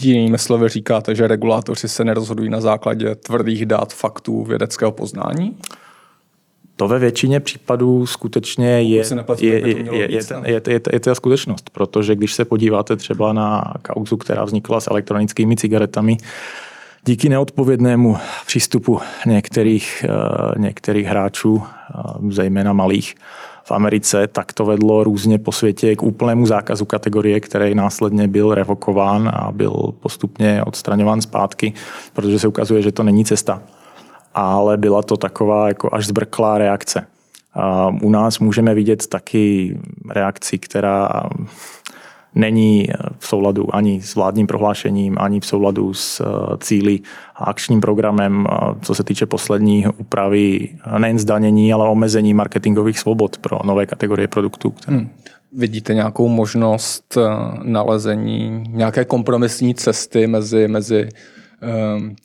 Jinými 0.02 0.38
slovy 0.38 0.70
říkáte, 0.70 1.16
že 1.16 1.28
regulátoři 1.28 1.88
se 1.88 2.04
nerozhodují 2.04 2.50
na 2.50 2.62
základě 2.62 3.16
tvrdých 3.16 3.66
dat, 3.66 3.94
faktů, 3.94 4.44
vědeckého 4.44 4.92
poznání? 4.92 5.58
To 6.76 6.88
ve 6.88 7.00
většině 7.00 7.40
případů 7.40 8.06
skutečně 8.06 8.68
je, 8.68 8.82
je, 8.82 9.04
je, 9.40 9.60
je, 9.60 9.78
je, 9.92 10.22
je, 10.46 10.62
je, 10.68 10.82
je 10.94 11.00
ta 11.00 11.16
skutečnost, 11.16 11.70
protože 11.70 12.16
když 12.16 12.34
se 12.34 12.46
podíváte 12.46 12.96
třeba 12.96 13.34
na 13.34 13.74
kauzu, 13.82 14.18
která 14.18 14.46
vznikla 14.46 14.80
s 14.80 14.88
elektronickými 14.88 15.56
cigaretami, 15.56 16.18
díky 17.06 17.30
neodpovědnému 17.30 18.18
přístupu 18.46 19.00
některých, 19.26 20.06
eh, 20.10 20.60
některých 20.60 21.08
hráčů, 21.08 21.64
eh, 21.64 22.02
zejména 22.30 22.74
malých, 22.74 23.16
v 23.70 23.72
Americe, 23.72 24.28
tak 24.28 24.54
to 24.54 24.66
vedlo 24.66 25.04
různě 25.04 25.38
po 25.40 25.52
světě 25.52 25.96
k 25.96 26.04
úplnému 26.04 26.46
zákazu 26.46 26.86
kategorie, 26.86 27.40
který 27.40 27.76
následně 27.76 28.28
byl 28.28 28.54
revokován 28.56 29.32
a 29.34 29.52
byl 29.52 29.94
postupně 30.00 30.64
odstraňován 30.64 31.22
zpátky, 31.22 31.74
protože 32.14 32.40
se 32.40 32.48
ukazuje, 32.48 32.82
že 32.82 32.92
to 32.92 33.04
není 33.04 33.26
cesta. 33.26 33.62
Ale 34.34 34.78
byla 34.78 35.02
to 35.04 35.18
taková 35.18 35.68
jako 35.68 35.90
až 35.94 36.08
zbrklá 36.08 36.58
reakce. 36.58 37.08
A 37.54 37.88
u 38.02 38.10
nás 38.10 38.40
můžeme 38.40 38.74
vidět 38.74 39.08
taky 39.08 39.78
reakci, 40.10 40.58
která 40.58 41.10
není 42.36 42.88
v 43.20 43.28
souladu 43.28 43.76
ani 43.76 44.02
s 44.02 44.16
vládním 44.16 44.48
prohlášením, 44.48 45.18
ani 45.20 45.40
v 45.40 45.46
souladu 45.46 45.94
s 45.94 46.20
eh, 46.22 46.58
cíly 46.58 47.00
a 47.36 47.44
akčním 47.44 47.82
programem, 47.82 48.48
co 48.82 48.96
se 48.96 49.04
týče 49.04 49.26
poslední 49.26 49.88
úpravy 49.98 50.70
nejen 50.98 51.20
zdanění, 51.20 51.74
ale 51.74 51.90
omezení 51.90 52.34
marketingových 52.34 53.00
svobod 53.00 53.38
pro 53.38 53.60
nové 53.64 53.86
kategorie 53.86 54.28
produktů. 54.28 54.74
Hmm. 54.88 55.10
Vidíte 55.54 55.94
nějakou 55.94 56.28
možnost 56.28 57.18
eh, 57.18 57.22
nalezení 57.64 58.64
nějaké 58.68 59.06
kompromisní 59.06 59.76
cesty 59.76 60.28
mezi, 60.28 60.68
mezi 60.68 61.10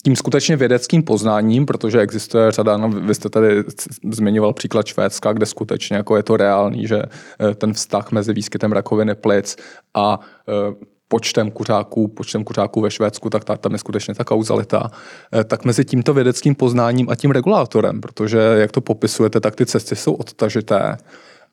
tím 0.04 0.16
skutečně 0.16 0.56
vědeckým 0.56 1.02
poznáním, 1.02 1.66
protože 1.66 2.00
existuje 2.00 2.52
řada, 2.52 2.76
no 2.76 2.88
vy 2.88 3.14
jste 3.14 3.28
tady 3.28 3.64
zmiňoval 4.10 4.52
příklad 4.52 4.86
Švédska, 4.86 5.32
kde 5.32 5.46
skutečně 5.46 5.96
jako 5.96 6.16
je 6.16 6.22
to 6.22 6.36
reálný, 6.36 6.86
že 6.86 7.02
eh, 7.02 7.54
ten 7.54 7.72
vztah 7.72 8.12
mezi 8.12 8.32
výskytem 8.32 8.72
rakoviny 8.72 9.14
plic 9.14 9.56
a 9.94 10.20
eh, 10.48 10.74
počtem 11.08 11.50
kuřáků, 11.50 12.08
počtem 12.08 12.44
kuřáků 12.44 12.80
ve 12.80 12.90
Švédsku, 12.90 13.30
tak 13.30 13.44
tam 13.44 13.72
je 13.72 13.78
skutečně 13.78 14.14
ta 14.14 14.24
kauzalita, 14.24 14.90
eh, 15.32 15.44
tak 15.44 15.64
mezi 15.64 15.84
tímto 15.84 16.14
vědeckým 16.14 16.54
poznáním 16.54 17.10
a 17.10 17.14
tím 17.14 17.30
regulátorem, 17.30 18.00
protože 18.00 18.38
jak 18.38 18.72
to 18.72 18.80
popisujete, 18.80 19.40
tak 19.40 19.56
ty 19.56 19.66
cesty 19.66 19.96
jsou 19.96 20.14
odtažité 20.14 20.96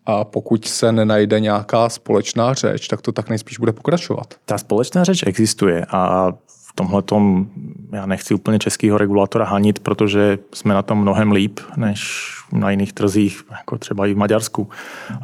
a 0.06 0.24
pokud 0.24 0.66
se 0.66 0.92
nenajde 0.92 1.40
nějaká 1.40 1.90
společná 1.90 2.54
řeč, 2.54 2.88
tak 2.88 3.02
to 3.02 3.12
tak 3.12 3.30
nejspíš 3.30 3.60
bude 3.60 3.74
pokračovat. 3.74 4.34
Ta 4.46 4.58
společná 4.58 5.04
řeč 5.04 5.24
existuje 5.28 5.86
a 5.90 6.32
tomhle 6.76 7.02
tom 7.02 7.48
já 7.92 8.06
nechci 8.06 8.34
úplně 8.34 8.60
českého 8.60 8.98
regulatora 8.98 9.46
hanit, 9.46 9.80
protože 9.80 10.40
jsme 10.54 10.74
na 10.74 10.82
tom 10.82 11.02
mnohem 11.02 11.32
líp 11.32 11.60
než 11.78 12.32
na 12.52 12.72
jiných 12.72 12.94
trzích, 12.94 13.44
jako 13.52 13.78
třeba 13.78 14.08
i 14.08 14.14
v 14.14 14.18
Maďarsku, 14.18 14.70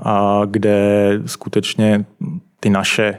a 0.02 0.42
kde 0.46 1.10
skutečně 1.26 2.06
ty 2.60 2.70
naše 2.70 3.18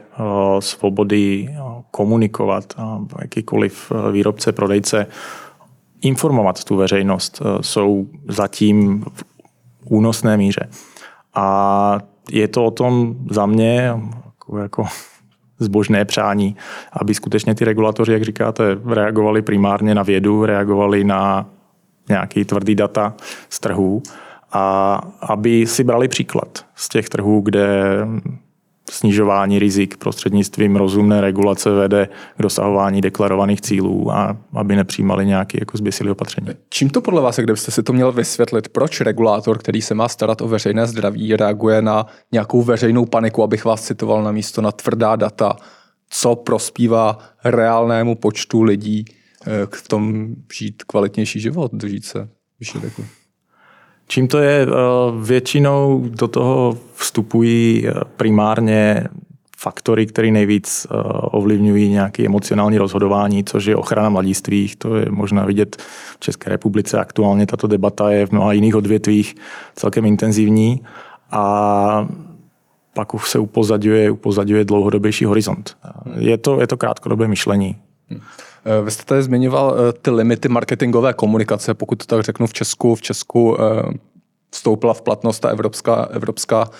svobody 0.59 1.55
komunikovat, 1.91 2.75
jakýkoliv 3.21 3.93
výrobce, 4.13 4.53
prodejce, 4.53 5.07
informovat 6.01 6.65
tu 6.65 6.77
veřejnost 6.77 7.43
jsou 7.61 8.07
zatím 8.29 9.05
v 9.15 9.25
únosné 9.85 10.37
míře. 10.37 10.69
A 11.35 11.99
je 12.31 12.49
to 12.49 12.65
o 12.65 12.71
tom 12.71 13.15
za 13.31 13.47
mě, 13.47 13.93
jako, 14.25 14.59
jako 14.59 14.85
zbožné 15.59 16.05
přání, 16.05 16.57
aby 16.93 17.15
skutečně 17.15 17.55
ty 17.55 17.65
regulatoři, 17.65 18.13
jak 18.13 18.23
říkáte, 18.23 18.65
reagovali 18.87 19.43
primárně 19.43 19.95
na 19.95 20.03
vědu, 20.03 20.45
reagovali 20.45 21.05
na 21.05 21.47
nějaký 22.09 22.45
tvrdý 22.45 22.75
data 22.75 23.15
z 23.49 23.61
trhů 23.61 24.03
a 24.53 24.95
aby 25.21 25.67
si 25.67 25.85
brali 25.85 26.09
příklad 26.09 26.65
z 26.75 26.89
těch 26.89 27.09
trhů, 27.09 27.41
kde 27.41 27.99
snižování 28.91 29.59
rizik 29.59 29.97
prostřednictvím 29.97 30.77
rozumné 30.77 31.21
regulace 31.21 31.71
vede 31.71 32.09
k 32.37 32.43
dosahování 32.43 33.01
deklarovaných 33.01 33.61
cílů 33.61 34.13
a 34.13 34.37
aby 34.55 34.77
nepřijímali 34.77 35.27
nějaké 35.27 35.59
jako 35.61 35.79
zběsilé 35.79 36.11
opatření. 36.11 36.47
Čím 36.71 36.91
to 36.91 37.01
podle 37.01 37.23
vás, 37.23 37.39
kdybyste 37.39 37.71
si 37.71 37.83
to 37.83 37.93
měl 37.93 38.13
vysvětlit, 38.13 38.69
proč 38.69 39.01
regulátor, 39.01 39.59
který 39.59 39.83
se 39.83 39.95
má 39.95 40.09
starat 40.09 40.41
o 40.41 40.49
veřejné 40.49 40.87
zdraví, 40.87 41.37
reaguje 41.37 41.83
na 41.83 42.07
nějakou 42.33 42.63
veřejnou 42.63 43.07
paniku, 43.07 43.43
abych 43.43 43.65
vás 43.65 43.83
citoval 43.83 44.23
na 44.23 44.33
místo 44.33 44.63
na 44.63 44.73
tvrdá 44.73 45.17
data, 45.17 45.57
co 46.11 46.37
prospívá 46.37 47.19
reálnému 47.45 48.15
počtu 48.15 48.63
lidí 48.63 49.05
eh, 49.47 49.67
k 49.67 49.89
tom 49.89 50.29
žít 50.59 50.83
kvalitnější 50.83 51.41
život, 51.41 51.73
dožít 51.75 52.05
se 52.05 52.29
vyšší 52.61 52.79
věku? 52.79 53.05
Čím 54.09 54.29
to 54.29 54.39
je? 54.39 54.63
Eh, 54.63 54.67
většinou 55.23 56.05
do 56.09 56.29
toho 56.29 56.79
vstupují 56.95 57.89
eh, 57.89 57.93
primárně 58.17 59.05
faktory, 59.57 60.07
které 60.07 60.31
nejvíc 60.31 60.87
eh, 60.91 60.95
ovlivňují 61.13 61.89
nějaké 61.89 62.25
emocionální 62.27 62.79
rozhodování, 62.79 63.45
což 63.45 63.65
je 63.65 63.77
ochrana 63.77 64.09
mladistvých. 64.09 64.77
To 64.77 64.97
je 64.97 65.07
možná 65.11 65.45
vidět 65.45 65.77
v 66.13 66.21
České 66.21 66.51
republice. 66.51 66.99
Aktuálně 66.99 67.47
tato 67.47 67.67
debata 67.67 68.11
je 68.11 68.27
v 68.27 68.33
mnoha 68.33 68.53
jiných 68.53 68.77
odvětvích 68.77 69.35
celkem 69.75 70.07
intenzivní. 70.07 70.81
A 71.31 72.09
pak 72.95 73.15
už 73.15 73.31
se 73.31 73.39
upozaduje, 73.39 74.11
upozaduje 74.11 74.65
dlouhodobější 74.65 75.25
horizont. 75.25 75.77
Je 76.19 76.39
to, 76.39 76.61
je 76.61 76.67
to 76.67 76.77
krátkodobé 76.77 77.29
myšlení. 77.29 77.77
Hmm. 78.65 78.85
Vy 78.85 78.91
jste 78.91 79.05
tady 79.05 79.23
zmiňoval 79.23 79.77
ty 80.03 80.11
limity 80.11 80.49
marketingové 80.49 81.13
komunikace, 81.15 81.75
pokud 81.75 81.99
to 81.99 82.07
tak 82.07 82.25
řeknu 82.25 82.47
v 82.47 82.53
Česku. 82.53 82.95
V 82.95 83.03
Česku 83.03 83.57
vstoupila 84.51 84.95
v 84.95 85.03
platnost 85.03 85.41
ta 85.41 85.49
evropská, 85.49 86.09
evropská 86.11 86.71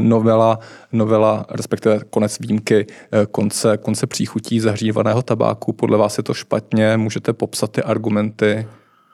novela, 0.00 0.58
novela, 0.92 1.46
respektive 1.50 2.00
konec 2.10 2.38
výjimky 2.38 2.86
konce, 3.30 3.76
konce 3.76 4.06
příchutí 4.06 4.60
zahřívaného 4.60 5.22
tabáku. 5.22 5.72
Podle 5.72 5.98
vás 5.98 6.18
je 6.18 6.24
to 6.24 6.34
špatně? 6.34 6.96
Můžete 6.96 7.32
popsat 7.32 7.70
ty 7.72 7.82
argumenty? 7.82 8.66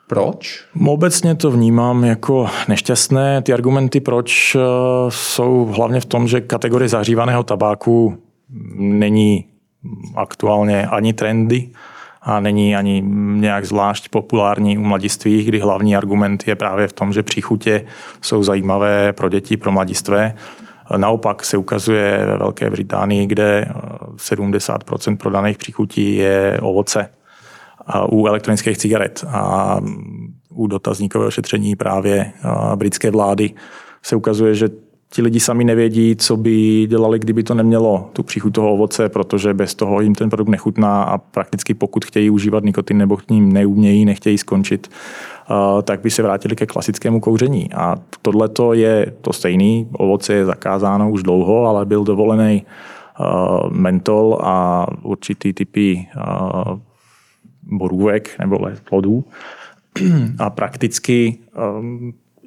Proč? 0.09 0.63
Obecně 0.87 1.35
to 1.35 1.51
vnímám 1.51 2.03
jako 2.03 2.47
nešťastné. 2.67 3.41
Ty 3.41 3.53
argumenty 3.53 3.99
proč 3.99 4.55
eh, 4.55 4.59
jsou 5.09 5.65
hlavně 5.65 5.99
v 5.99 6.05
tom, 6.05 6.27
že 6.27 6.41
kategorie 6.41 6.89
zahřívaného 6.89 7.43
tabáku 7.43 8.17
není 8.75 9.45
aktuálně 10.15 10.85
ani 10.85 11.13
trendy 11.13 11.69
a 12.21 12.39
není 12.39 12.75
ani 12.75 13.03
nějak 13.35 13.65
zvlášť 13.65 14.09
populární 14.09 14.77
u 14.77 14.81
mladistvých, 14.81 15.47
kdy 15.47 15.59
hlavní 15.59 15.95
argument 15.95 16.47
je 16.47 16.55
právě 16.55 16.87
v 16.87 16.93
tom, 16.93 17.13
že 17.13 17.23
příchutě 17.23 17.85
jsou 18.21 18.43
zajímavé 18.43 19.13
pro 19.13 19.29
děti, 19.29 19.57
pro 19.57 19.71
mladistvé. 19.71 20.33
Naopak 20.97 21.45
se 21.45 21.57
ukazuje 21.57 22.25
ve 22.25 22.37
Velké 22.37 22.69
Británii, 22.69 23.25
kde 23.25 23.67
70% 24.15 25.17
prodaných 25.17 25.57
příchutí 25.57 26.15
je 26.15 26.59
ovoce 26.61 27.09
u 28.09 28.27
elektronických 28.27 28.77
cigaret 28.77 29.25
a 29.27 29.77
u 30.49 30.67
dotazníkového 30.67 31.31
šetření 31.31 31.75
právě 31.75 32.31
britské 32.75 33.11
vlády 33.11 33.51
se 34.03 34.15
ukazuje, 34.15 34.55
že 34.55 34.69
ti 35.11 35.21
lidi 35.21 35.39
sami 35.39 35.63
nevědí, 35.63 36.15
co 36.15 36.37
by 36.37 36.87
dělali, 36.87 37.19
kdyby 37.19 37.43
to 37.43 37.53
nemělo 37.53 38.09
tu 38.13 38.23
příchuť 38.23 38.53
toho 38.53 38.73
ovoce, 38.73 39.09
protože 39.09 39.53
bez 39.53 39.75
toho 39.75 40.01
jim 40.01 40.15
ten 40.15 40.29
produkt 40.29 40.47
nechutná 40.49 41.03
a 41.03 41.17
prakticky 41.17 41.73
pokud 41.73 42.05
chtějí 42.05 42.29
užívat 42.29 42.63
nikotin 42.63 42.97
nebo 42.97 43.17
k 43.17 43.29
ním 43.29 43.53
neumějí, 43.53 44.05
nechtějí 44.05 44.37
skončit, 44.37 44.89
tak 45.83 46.01
by 46.01 46.11
se 46.11 46.23
vrátili 46.23 46.55
ke 46.55 46.65
klasickému 46.65 47.19
kouření. 47.19 47.73
A 47.73 47.95
tohle 48.21 48.49
je 48.73 49.13
to 49.21 49.33
stejný. 49.33 49.87
Ovoce 49.91 50.33
je 50.33 50.45
zakázáno 50.45 51.11
už 51.11 51.23
dlouho, 51.23 51.65
ale 51.65 51.85
byl 51.85 52.03
dovolený 52.03 52.65
mentol 53.69 54.39
a 54.41 54.87
určitý 55.03 55.53
typy 55.53 56.07
borůvek 57.63 58.39
nebo 58.39 58.59
plodů. 58.89 59.23
A 60.39 60.49
prakticky 60.49 61.37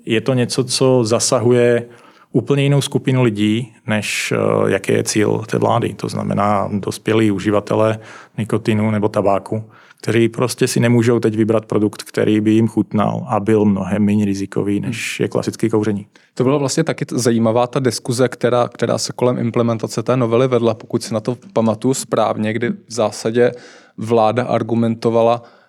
je 0.07 0.21
to 0.21 0.35
něco, 0.35 0.65
co 0.65 1.05
zasahuje 1.05 1.87
úplně 2.33 2.63
jinou 2.63 2.81
skupinu 2.81 3.23
lidí, 3.23 3.73
než 3.87 4.33
uh, 4.33 4.71
jaký 4.71 4.93
je 4.93 5.05
cíl 5.05 5.39
té 5.39 5.59
vlády. 5.59 5.95
To 5.95 6.09
znamená 6.09 6.69
dospělí 6.73 7.31
uživatelé 7.31 7.99
nikotinu 8.39 8.91
nebo 8.91 9.09
tabáku, 9.09 9.65
kteří 10.03 10.29
prostě 10.29 10.69
si 10.69 10.81
nemůžou 10.81 11.21
teď 11.21 11.37
vybrat 11.37 11.67
produkt, 11.67 12.03
který 12.03 12.41
by 12.41 12.51
jim 12.51 12.69
chutnal 12.69 13.27
a 13.29 13.41
byl 13.41 13.65
mnohem 13.65 14.05
méně 14.05 14.25
rizikový, 14.25 14.81
než 14.81 15.21
je 15.21 15.29
klasický 15.29 15.71
kouření. 15.71 16.07
To 16.35 16.45
byla 16.45 16.59
vlastně 16.59 16.85
taky 16.85 17.05
zajímavá 17.11 17.67
ta 17.67 17.81
diskuze, 17.81 18.29
která, 18.29 18.69
která 18.69 18.99
se 18.99 19.13
kolem 19.13 19.39
implementace 19.39 20.03
té 20.03 20.17
novely 20.17 20.49
vedla, 20.49 20.75
pokud 20.75 21.03
si 21.03 21.15
na 21.15 21.21
to 21.21 21.37
pamatuju 21.53 21.95
správně, 21.95 22.53
kdy 22.53 22.71
v 22.71 22.93
zásadě 22.93 23.53
vláda 23.97 24.45
argumentovala, 24.45 25.43
eh, 25.45 25.62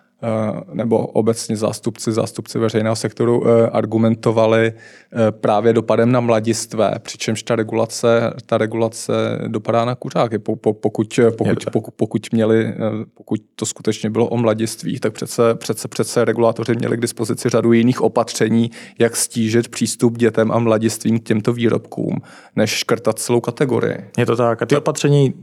nebo 0.72 1.06
obecně 1.06 1.56
zástupci, 1.56 2.12
zástupci 2.12 2.58
veřejného 2.58 2.96
sektoru 2.96 3.42
eh, 3.46 3.70
argumentovali 3.70 4.72
eh, 4.72 5.30
právě 5.30 5.72
dopadem 5.72 6.12
na 6.12 6.20
mladistvé, 6.20 6.94
přičemž 6.98 7.42
ta 7.42 7.56
regulace, 7.56 8.34
ta 8.46 8.58
regulace 8.58 9.12
dopadá 9.46 9.84
na 9.84 9.94
kuřáky. 9.94 10.38
Pokud, 10.38 10.76
pokud, 10.76 11.14
pokud, 11.72 11.94
pokud, 11.96 12.32
měli, 12.32 12.74
pokud 13.14 13.40
to 13.56 13.66
skutečně 13.66 14.10
bylo 14.10 14.28
o 14.28 14.36
mladistvích, 14.36 15.00
tak 15.00 15.12
přece, 15.12 15.54
přece, 15.54 15.88
přece 15.88 16.24
regulátoři 16.24 16.74
měli 16.74 16.96
k 16.96 17.00
dispozici 17.00 17.48
řadu 17.48 17.72
jiných 17.72 18.00
opatření, 18.00 18.70
jak 18.98 19.16
stížit 19.16 19.68
přístup 19.68 20.18
dětem 20.18 20.52
a 20.52 20.58
mladistvím 20.58 21.18
k 21.18 21.22
těmto 21.22 21.52
výrobkům, 21.52 22.16
než 22.56 22.70
škrtat 22.70 23.18
celou 23.18 23.40
kategorii. 23.40 23.96
Je 24.18 24.26
to 24.26 24.36
tak. 24.36 24.62
A 24.62 24.66
ty 24.66 24.76
opatření 24.76 25.34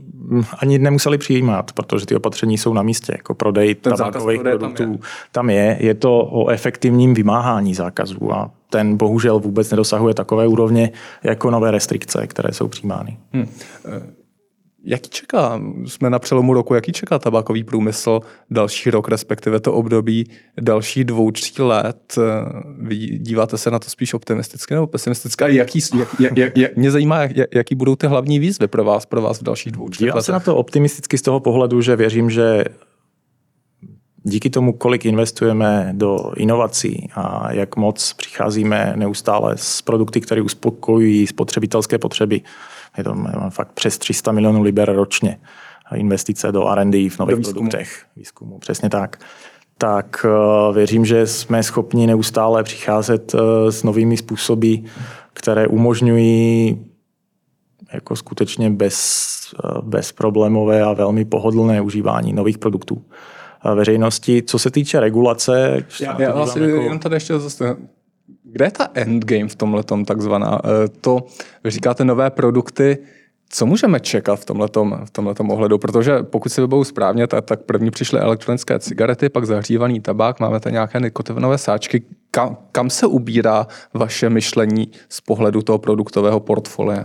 ani 0.58 0.78
nemuseli 0.78 1.18
přijímat, 1.18 1.72
protože 1.72 2.06
ty 2.06 2.14
opatření 2.14 2.58
jsou 2.58 2.72
na 2.72 2.82
místě, 2.82 3.12
jako 3.16 3.34
prodej 3.34 3.74
tabákových 3.74 4.40
produktů. 4.40 4.84
Tam 4.84 4.92
je. 4.92 4.98
tam 5.32 5.50
je. 5.50 5.76
Je 5.80 5.94
to 5.94 6.18
o 6.18 6.48
efektivním 6.48 7.14
vymáhání 7.14 7.74
zákazů 7.74 8.32
a 8.32 8.50
ten 8.70 8.96
bohužel 8.96 9.38
vůbec 9.38 9.70
nedosahuje 9.70 10.14
takové 10.14 10.46
úrovně 10.46 10.90
jako 11.22 11.50
nové 11.50 11.70
restrikce, 11.70 12.26
které 12.26 12.52
jsou 12.52 12.68
přijímány. 12.68 13.18
Hmm. 13.32 13.48
Jaký 14.84 15.10
čeká, 15.10 15.60
jsme 15.86 16.10
na 16.10 16.18
přelomu 16.18 16.54
roku, 16.54 16.74
jaký 16.74 16.92
čeká 16.92 17.18
tabákový 17.18 17.64
průmysl 17.64 18.20
další 18.50 18.90
rok, 18.90 19.08
respektive 19.08 19.60
to 19.60 19.72
období 19.72 20.30
další 20.60 21.04
dvou, 21.04 21.30
tří 21.30 21.62
let? 21.62 22.18
Vy 22.78 22.96
díváte 22.96 23.58
se 23.58 23.70
na 23.70 23.78
to 23.78 23.90
spíš 23.90 24.14
optimisticky 24.14 24.74
nebo 24.74 24.86
pesimisticky? 24.86 25.44
Jaký, 25.56 25.80
jak, 25.98 26.38
jak, 26.38 26.56
jak, 26.56 26.76
mě 26.76 26.90
zajímá, 26.90 27.22
jak, 27.22 27.54
jaký 27.54 27.74
budou 27.74 27.96
ty 27.96 28.06
hlavní 28.06 28.38
výzvy 28.38 28.68
pro 28.68 28.84
vás, 28.84 29.06
pro 29.06 29.22
vás 29.22 29.40
v 29.40 29.42
dalších 29.42 29.72
dvou, 29.72 29.88
třech 29.88 30.08
letech. 30.08 30.24
se 30.24 30.32
na 30.32 30.40
to 30.40 30.56
optimisticky 30.56 31.18
z 31.18 31.22
toho 31.22 31.40
pohledu, 31.40 31.80
že 31.80 31.96
věřím, 31.96 32.30
že 32.30 32.64
díky 34.22 34.50
tomu, 34.50 34.72
kolik 34.72 35.04
investujeme 35.04 35.92
do 35.92 36.32
inovací 36.36 37.08
a 37.14 37.52
jak 37.52 37.76
moc 37.76 38.12
přicházíme 38.12 38.92
neustále 38.96 39.52
s 39.56 39.82
produkty, 39.82 40.20
které 40.20 40.42
uspokojují 40.42 41.26
spotřebitelské 41.26 41.98
potřeby, 41.98 42.40
je 42.98 43.04
to 43.04 43.16
fakt 43.50 43.72
přes 43.72 43.98
300 43.98 44.32
milionů 44.32 44.62
liber 44.62 44.92
ročně 44.92 45.38
investice 45.94 46.52
do 46.52 46.68
R&D 46.68 47.08
v 47.08 47.18
nových 47.18 47.36
výzkumu. 47.36 47.54
produktech, 47.54 48.04
výzkumu, 48.16 48.58
přesně 48.58 48.90
tak. 48.90 49.16
Tak 49.78 50.26
uh, 50.68 50.74
věřím, 50.74 51.04
že 51.04 51.26
jsme 51.26 51.62
schopni 51.62 52.06
neustále 52.06 52.62
přicházet 52.62 53.34
uh, 53.34 53.40
s 53.70 53.82
novými 53.82 54.16
způsoby, 54.16 54.74
které 55.32 55.66
umožňují 55.66 56.78
jako 57.92 58.16
skutečně 58.16 58.70
bez, 58.70 59.38
uh, 59.64 59.82
bezproblémové 59.82 60.82
a 60.82 60.92
velmi 60.92 61.24
pohodlné 61.24 61.80
užívání 61.80 62.32
nových 62.32 62.58
produktů 62.58 63.04
veřejnosti. 63.74 64.42
Co 64.42 64.58
se 64.58 64.70
týče 64.70 65.00
regulace... 65.00 65.84
Já, 66.00 66.22
já 66.22 66.32
vlastně 66.32 66.62
jako... 66.62 66.82
jenom 66.82 66.98
tady 66.98 67.16
ještě 67.16 67.38
zase 67.38 67.76
kde 68.42 68.64
je 68.64 68.70
ta 68.70 68.88
endgame 68.94 69.48
v 69.48 69.56
tomhle 69.56 69.82
takzvaná? 70.06 70.60
Eh, 70.64 70.88
to, 71.00 71.24
vy 71.64 71.70
říkáte 71.70 72.04
nové 72.04 72.30
produkty, 72.30 72.98
co 73.48 73.66
můžeme 73.66 74.00
čekat 74.00 74.36
v 74.36 74.44
tomhletom, 74.44 75.00
v 75.06 75.40
ohledu? 75.50 75.78
Protože 75.78 76.22
pokud 76.22 76.48
si 76.48 76.60
vybou 76.60 76.84
správně, 76.84 77.26
tak, 77.26 77.44
tak 77.44 77.60
první 77.60 77.90
přišly 77.90 78.20
elektronické 78.20 78.78
cigarety, 78.78 79.28
pak 79.28 79.46
zahřívaný 79.46 80.00
tabák, 80.00 80.40
máme 80.40 80.60
tady 80.60 80.72
nějaké 80.72 81.00
nikotinové 81.00 81.58
sáčky. 81.58 82.02
Kam, 82.30 82.56
kam 82.72 82.90
se 82.90 83.06
ubírá 83.06 83.66
vaše 83.94 84.30
myšlení 84.30 84.88
z 85.08 85.20
pohledu 85.20 85.62
toho 85.62 85.78
produktového 85.78 86.40
portfolia? 86.40 87.04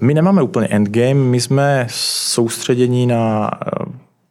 My 0.00 0.14
nemáme 0.14 0.42
úplně 0.42 0.66
endgame, 0.66 1.14
my 1.14 1.40
jsme 1.40 1.86
soustředění 1.90 3.06
na 3.06 3.50
eh, 3.66 3.68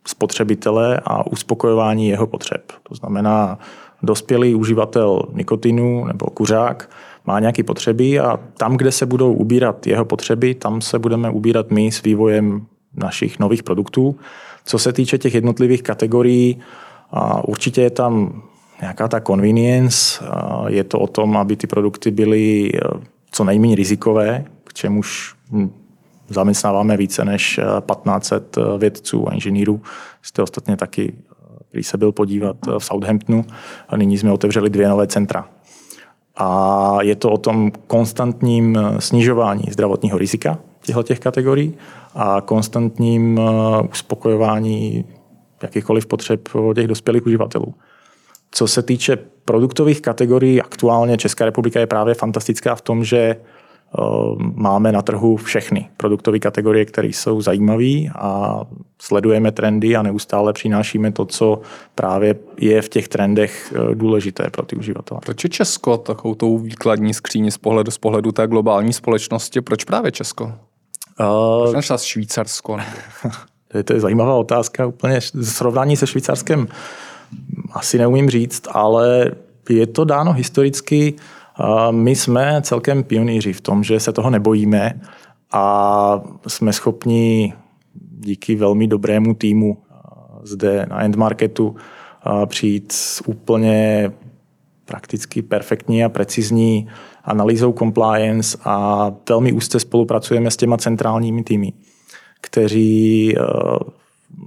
spotřebitele 0.08 1.02
a 1.06 1.28
uspokojování 1.28 2.10
jeho 2.10 2.28
potřeb. 2.28 2.72
To 2.84 2.96
znamená, 2.96 3.60
dospělý 4.04 4.56
uživatel 4.56 5.22
nikotinu 5.34 6.06
nebo 6.06 6.26
kuřák 6.26 6.90
má 7.26 7.40
nějaké 7.40 7.64
potřeby 7.64 8.20
a 8.20 8.40
tam, 8.58 8.78
kde 8.78 8.92
se 8.92 9.06
budou 9.06 9.34
ubírat 9.34 9.88
jeho 9.88 10.06
potřeby, 10.06 10.56
tam 10.56 10.82
se 10.82 11.00
budeme 11.00 11.30
ubírat 11.30 11.72
my 11.72 11.92
s 11.92 12.04
vývojem 12.04 12.66
našich 12.96 13.40
nových 13.40 13.64
produktů. 13.64 14.16
Co 14.66 14.80
se 14.80 14.94
týče 14.94 15.18
těch 15.18 15.34
jednotlivých 15.34 15.84
kategorií, 15.84 16.60
určitě 17.48 17.82
je 17.82 17.90
tam 17.90 18.42
nějaká 18.82 19.08
ta 19.08 19.20
convenience. 19.20 20.26
Je 20.68 20.84
to 20.84 21.00
o 21.00 21.08
tom, 21.08 21.38
aby 21.38 21.56
ty 21.56 21.68
produkty 21.68 22.12
byly 22.12 22.70
e, 22.76 22.80
co 23.32 23.44
nejméně 23.44 23.76
rizikové, 23.76 24.46
k 24.64 24.74
čemuž 24.74 25.36
hm, 25.52 25.72
zaměstnáváme 26.30 26.98
více 26.98 27.26
než 27.26 27.60
1500 27.88 28.58
e, 28.58 28.78
vědců 28.78 29.30
a 29.30 29.34
inženýrů. 29.34 29.82
Jste 30.22 30.42
ostatně 30.42 30.78
taky 30.78 31.14
když 31.78 31.88
se 31.88 31.98
byl 31.98 32.12
podívat 32.12 32.58
eh, 32.68 32.80
v 32.80 32.84
Southamptonu 32.84 33.46
a 33.90 33.98
nyní 33.98 34.18
jsme 34.18 34.32
otevřeli 34.32 34.70
dvě 34.70 34.90
nové 34.90 35.08
centra. 35.08 35.50
A 36.36 36.98
je 37.02 37.16
to 37.16 37.32
o 37.32 37.38
tom 37.38 37.72
konstantním 37.88 38.78
eh, 38.78 39.02
snižování 39.02 39.64
zdravotního 39.72 40.18
rizika 40.18 40.60
těchto 40.82 41.04
těch 41.04 41.20
kategorií 41.20 41.74
a 42.16 42.42
konstantním 42.42 43.40
eh, 43.40 43.88
uspokojování 43.92 45.06
jakýchkoliv 45.64 46.06
potřeb 46.06 46.50
těch 46.76 46.88
dospělých 46.88 47.26
uživatelů. 47.26 47.74
Co 48.52 48.68
se 48.68 48.82
týče 48.82 49.18
produktových 49.46 50.02
kategorií, 50.02 50.62
aktuálně 50.62 51.18
Česká 51.18 51.46
republika 51.46 51.80
je 51.80 51.88
právě 51.88 52.14
fantastická 52.14 52.76
v 52.76 52.82
tom, 52.82 53.04
že 53.04 53.36
máme 54.56 54.92
na 54.92 55.02
trhu 55.02 55.38
všechny 55.38 55.90
produktové 55.98 56.40
kategorie, 56.40 56.86
které 56.86 57.08
jsou 57.08 57.42
zajímavé 57.42 58.12
a 58.16 58.62
sledujeme 59.02 59.52
trendy 59.52 59.96
a 59.96 60.02
neustále 60.02 60.54
přinášíme 60.54 61.12
to, 61.12 61.26
co 61.26 61.62
právě 61.96 62.36
je 62.58 62.82
v 62.82 62.90
těch 62.90 63.08
trendech 63.08 63.74
eh, 63.76 63.96
důležité 63.96 64.50
pro 64.52 64.66
ty 64.66 64.76
uživatele. 64.76 65.22
Proč 65.26 65.44
je 65.44 65.50
Česko 65.50 65.98
takovou 65.98 66.36
tou 66.36 66.58
výkladní 66.58 67.14
skříní 67.14 67.52
z 67.52 67.58
pohledu, 67.58 67.92
z 67.92 67.98
pohledu 67.98 68.32
té 68.32 68.48
globální 68.48 68.94
společnosti? 68.94 69.62
Proč 69.62 69.84
právě 69.84 70.12
Česko? 70.12 70.54
Uh, 71.20 71.72
Proč 71.72 71.92
Švýcarsko? 72.02 72.78
to, 73.68 73.78
je, 73.78 73.84
to 73.84 73.94
je 73.94 74.00
zajímavá 74.00 74.36
otázka. 74.36 74.86
Úplně 74.86 75.22
srovnání 75.44 75.98
se 75.98 76.08
Švýcarskem 76.08 76.68
asi 77.72 77.98
neumím 77.98 78.30
říct, 78.30 78.68
ale 78.72 79.32
je 79.70 79.88
to 79.88 80.06
dáno 80.06 80.34
historicky 80.34 81.14
my 81.92 82.16
jsme 82.16 82.62
celkem 82.62 83.04
pionýři 83.04 83.54
v 83.54 83.62
tom, 83.62 83.84
že 83.84 84.00
se 84.00 84.14
toho 84.14 84.30
nebojíme 84.30 85.02
a 85.52 86.22
jsme 86.48 86.74
schopni 86.74 87.54
díky 88.20 88.56
velmi 88.56 88.88
dobrému 88.88 89.34
týmu 89.34 89.78
zde 90.44 90.86
na 90.90 91.04
endmarketu 91.04 91.76
přijít 92.46 92.92
s 92.92 93.28
úplně 93.28 94.12
prakticky 94.86 95.42
perfektní 95.42 96.04
a 96.04 96.10
precizní 96.10 96.88
analýzou 97.24 97.74
compliance 97.74 98.58
a 98.64 99.12
velmi 99.30 99.52
úzce 99.52 99.80
spolupracujeme 99.80 100.52
s 100.52 100.58
těma 100.58 100.78
centrálními 100.78 101.44
týmy, 101.44 101.74
kteří 102.42 103.36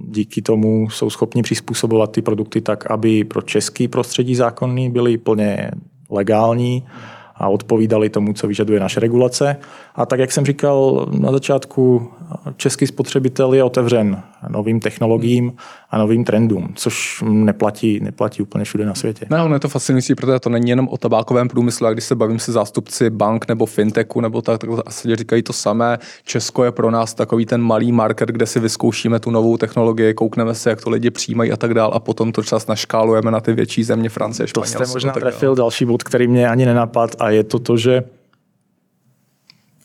díky 0.07 0.41
tomu 0.41 0.89
jsou 0.89 1.09
schopni 1.09 1.41
přizpůsobovat 1.41 2.11
ty 2.11 2.21
produkty 2.21 2.61
tak, 2.61 2.91
aby 2.91 3.23
pro 3.23 3.41
český 3.41 3.87
prostředí 3.87 4.35
zákonný 4.35 4.89
byly 4.89 5.17
plně 5.17 5.71
legální 6.11 6.87
a 7.35 7.49
odpovídali 7.49 8.09
tomu, 8.09 8.33
co 8.33 8.47
vyžaduje 8.47 8.79
naše 8.79 8.99
regulace. 8.99 9.57
A 9.95 10.05
tak, 10.05 10.19
jak 10.19 10.31
jsem 10.31 10.45
říkal 10.45 11.07
na 11.19 11.31
začátku, 11.31 12.11
český 12.57 12.87
spotřebitel 12.87 13.53
je 13.53 13.63
otevřen 13.63 14.23
novým 14.49 14.79
technologiím 14.79 15.53
a 15.89 15.97
novým 15.97 16.23
trendům, 16.23 16.73
což 16.75 17.23
neplatí, 17.27 17.99
neplatí 17.99 18.41
úplně 18.41 18.65
všude 18.65 18.85
na 18.85 18.95
světě. 18.95 19.25
No, 19.29 19.47
no 19.47 19.53
je 19.53 19.59
to 19.59 19.69
fascinující, 19.69 20.15
protože 20.15 20.39
to 20.39 20.49
není 20.49 20.69
jenom 20.69 20.87
o 20.87 20.97
tabákovém 20.97 21.47
průmyslu, 21.47 21.87
a 21.87 21.93
když 21.93 22.05
se 22.05 22.15
bavím 22.15 22.39
se 22.39 22.51
zástupci 22.51 23.09
bank 23.09 23.47
nebo 23.47 23.65
fintechu 23.65 24.21
nebo 24.21 24.41
tak, 24.41 24.61
tak 24.61 24.69
asi 24.85 25.15
říkají 25.15 25.43
to 25.43 25.53
samé. 25.53 25.99
Česko 26.23 26.63
je 26.63 26.71
pro 26.71 26.91
nás 26.91 27.13
takový 27.13 27.45
ten 27.45 27.61
malý 27.61 27.91
market, 27.91 28.29
kde 28.29 28.45
si 28.45 28.59
vyzkoušíme 28.59 29.19
tu 29.19 29.31
novou 29.31 29.57
technologii, 29.57 30.13
koukneme 30.13 30.55
se, 30.55 30.69
jak 30.69 30.81
to 30.81 30.89
lidi 30.89 31.09
přijímají 31.09 31.51
a 31.51 31.57
tak 31.57 31.73
dál 31.73 31.91
a 31.93 31.99
potom 31.99 32.31
to 32.31 32.43
čas 32.43 32.67
naškálujeme 32.67 33.31
na 33.31 33.39
ty 33.39 33.53
větší 33.53 33.83
země 33.83 34.09
Francie, 34.09 34.47
Španělsko. 34.47 34.79
To 34.79 34.85
jste 34.85 34.93
možná 34.95 35.13
trefil 35.13 35.55
další 35.55 35.85
bod, 35.85 36.03
který 36.03 36.27
mě 36.27 36.49
ani 36.49 36.65
nenapad 36.65 37.15
a 37.19 37.29
je 37.29 37.43
to 37.43 37.59
to, 37.59 37.77
že 37.77 38.03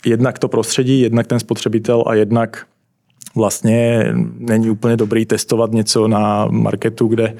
jednak 0.06 0.38
to 0.38 0.48
prostředí, 0.48 1.00
jednak 1.00 1.26
ten 1.26 1.40
spotřebitel 1.40 2.04
a 2.06 2.14
jednak 2.14 2.66
vlastně 3.36 4.06
není 4.38 4.70
úplně 4.70 4.96
dobrý 4.96 5.26
testovat 5.26 5.72
něco 5.72 6.08
na 6.08 6.46
marketu, 6.50 7.06
kde 7.06 7.36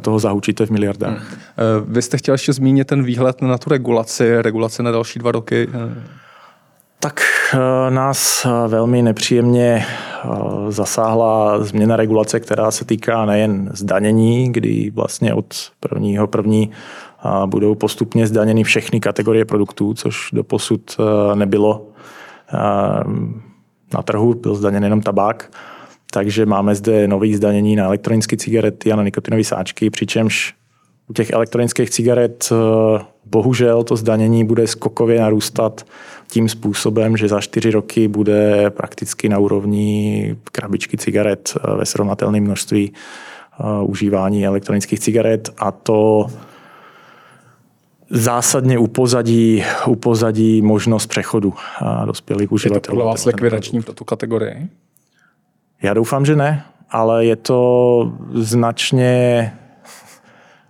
toho 0.00 0.18
zahučíte 0.18 0.66
v 0.66 0.70
miliardách. 0.70 1.30
Hmm. 1.30 1.40
Eh, 1.40 1.84
vy 1.86 2.02
jste 2.02 2.18
chtěl 2.18 2.34
ještě 2.34 2.52
zmínit 2.52 2.86
ten 2.86 3.02
výhled 3.02 3.42
na 3.42 3.58
tu 3.58 3.70
regulaci, 3.70 4.42
regulace 4.42 4.82
na 4.82 4.90
další 4.90 5.18
dva 5.18 5.32
roky. 5.32 5.68
Tak 7.00 7.20
eh, 7.54 7.90
nás 7.90 8.46
eh, 8.46 8.68
velmi 8.68 9.02
nepříjemně 9.02 9.86
zasáhla 10.68 11.64
změna 11.64 11.96
regulace, 11.96 12.40
která 12.40 12.70
se 12.70 12.84
týká 12.84 13.24
nejen 13.24 13.70
zdanění, 13.72 14.52
kdy 14.52 14.90
vlastně 14.94 15.34
od 15.34 15.54
prvního 15.80 16.26
první 16.26 16.70
budou 17.46 17.74
postupně 17.74 18.26
zdaněny 18.26 18.64
všechny 18.64 19.00
kategorie 19.00 19.44
produktů, 19.44 19.94
což 19.94 20.28
doposud 20.32 20.96
nebylo 21.34 21.86
na 23.94 24.02
trhu, 24.02 24.34
byl 24.34 24.54
zdaněn 24.54 24.84
jenom 24.84 25.00
tabák, 25.00 25.50
takže 26.10 26.46
máme 26.46 26.74
zde 26.74 27.08
nový 27.08 27.34
zdanění 27.34 27.76
na 27.76 27.84
elektronické 27.84 28.36
cigarety 28.36 28.92
a 28.92 28.96
na 28.96 29.02
nikotinové 29.02 29.44
sáčky, 29.44 29.90
přičemž 29.90 30.54
u 31.08 31.12
těch 31.12 31.30
elektronických 31.30 31.90
cigaret 31.90 32.48
eh, 32.52 33.04
bohužel 33.24 33.84
to 33.84 33.96
zdanění 33.96 34.44
bude 34.44 34.66
skokově 34.66 35.20
narůstat 35.20 35.86
tím 36.30 36.48
způsobem, 36.48 37.16
že 37.16 37.28
za 37.28 37.40
čtyři 37.40 37.70
roky 37.70 38.08
bude 38.08 38.70
prakticky 38.70 39.28
na 39.28 39.38
úrovni 39.38 40.36
krabičky 40.52 40.96
cigaret 40.96 41.52
eh, 41.56 41.76
ve 41.76 41.86
srovnatelném 41.86 42.44
množství 42.44 42.92
eh, 42.92 43.64
užívání 43.82 44.46
elektronických 44.46 45.00
cigaret 45.00 45.50
a 45.58 45.72
to 45.72 46.26
zásadně 48.14 48.78
upozadí, 48.78 49.64
upozadí 49.86 50.62
možnost 50.62 51.06
přechodu 51.06 51.54
dospělých 52.06 52.52
uživatelů. 52.52 52.78
Je 52.78 52.80
to 52.80 52.90
podle 52.90 53.04
vás 53.04 53.24
likvidační 53.24 53.82
pro 53.82 53.92
tu 53.92 54.04
kategorii? 54.04 54.68
Já 55.82 55.94
doufám, 55.94 56.26
že 56.26 56.36
ne, 56.36 56.64
ale 56.90 57.24
je 57.26 57.36
to 57.36 58.12
značně 58.34 59.52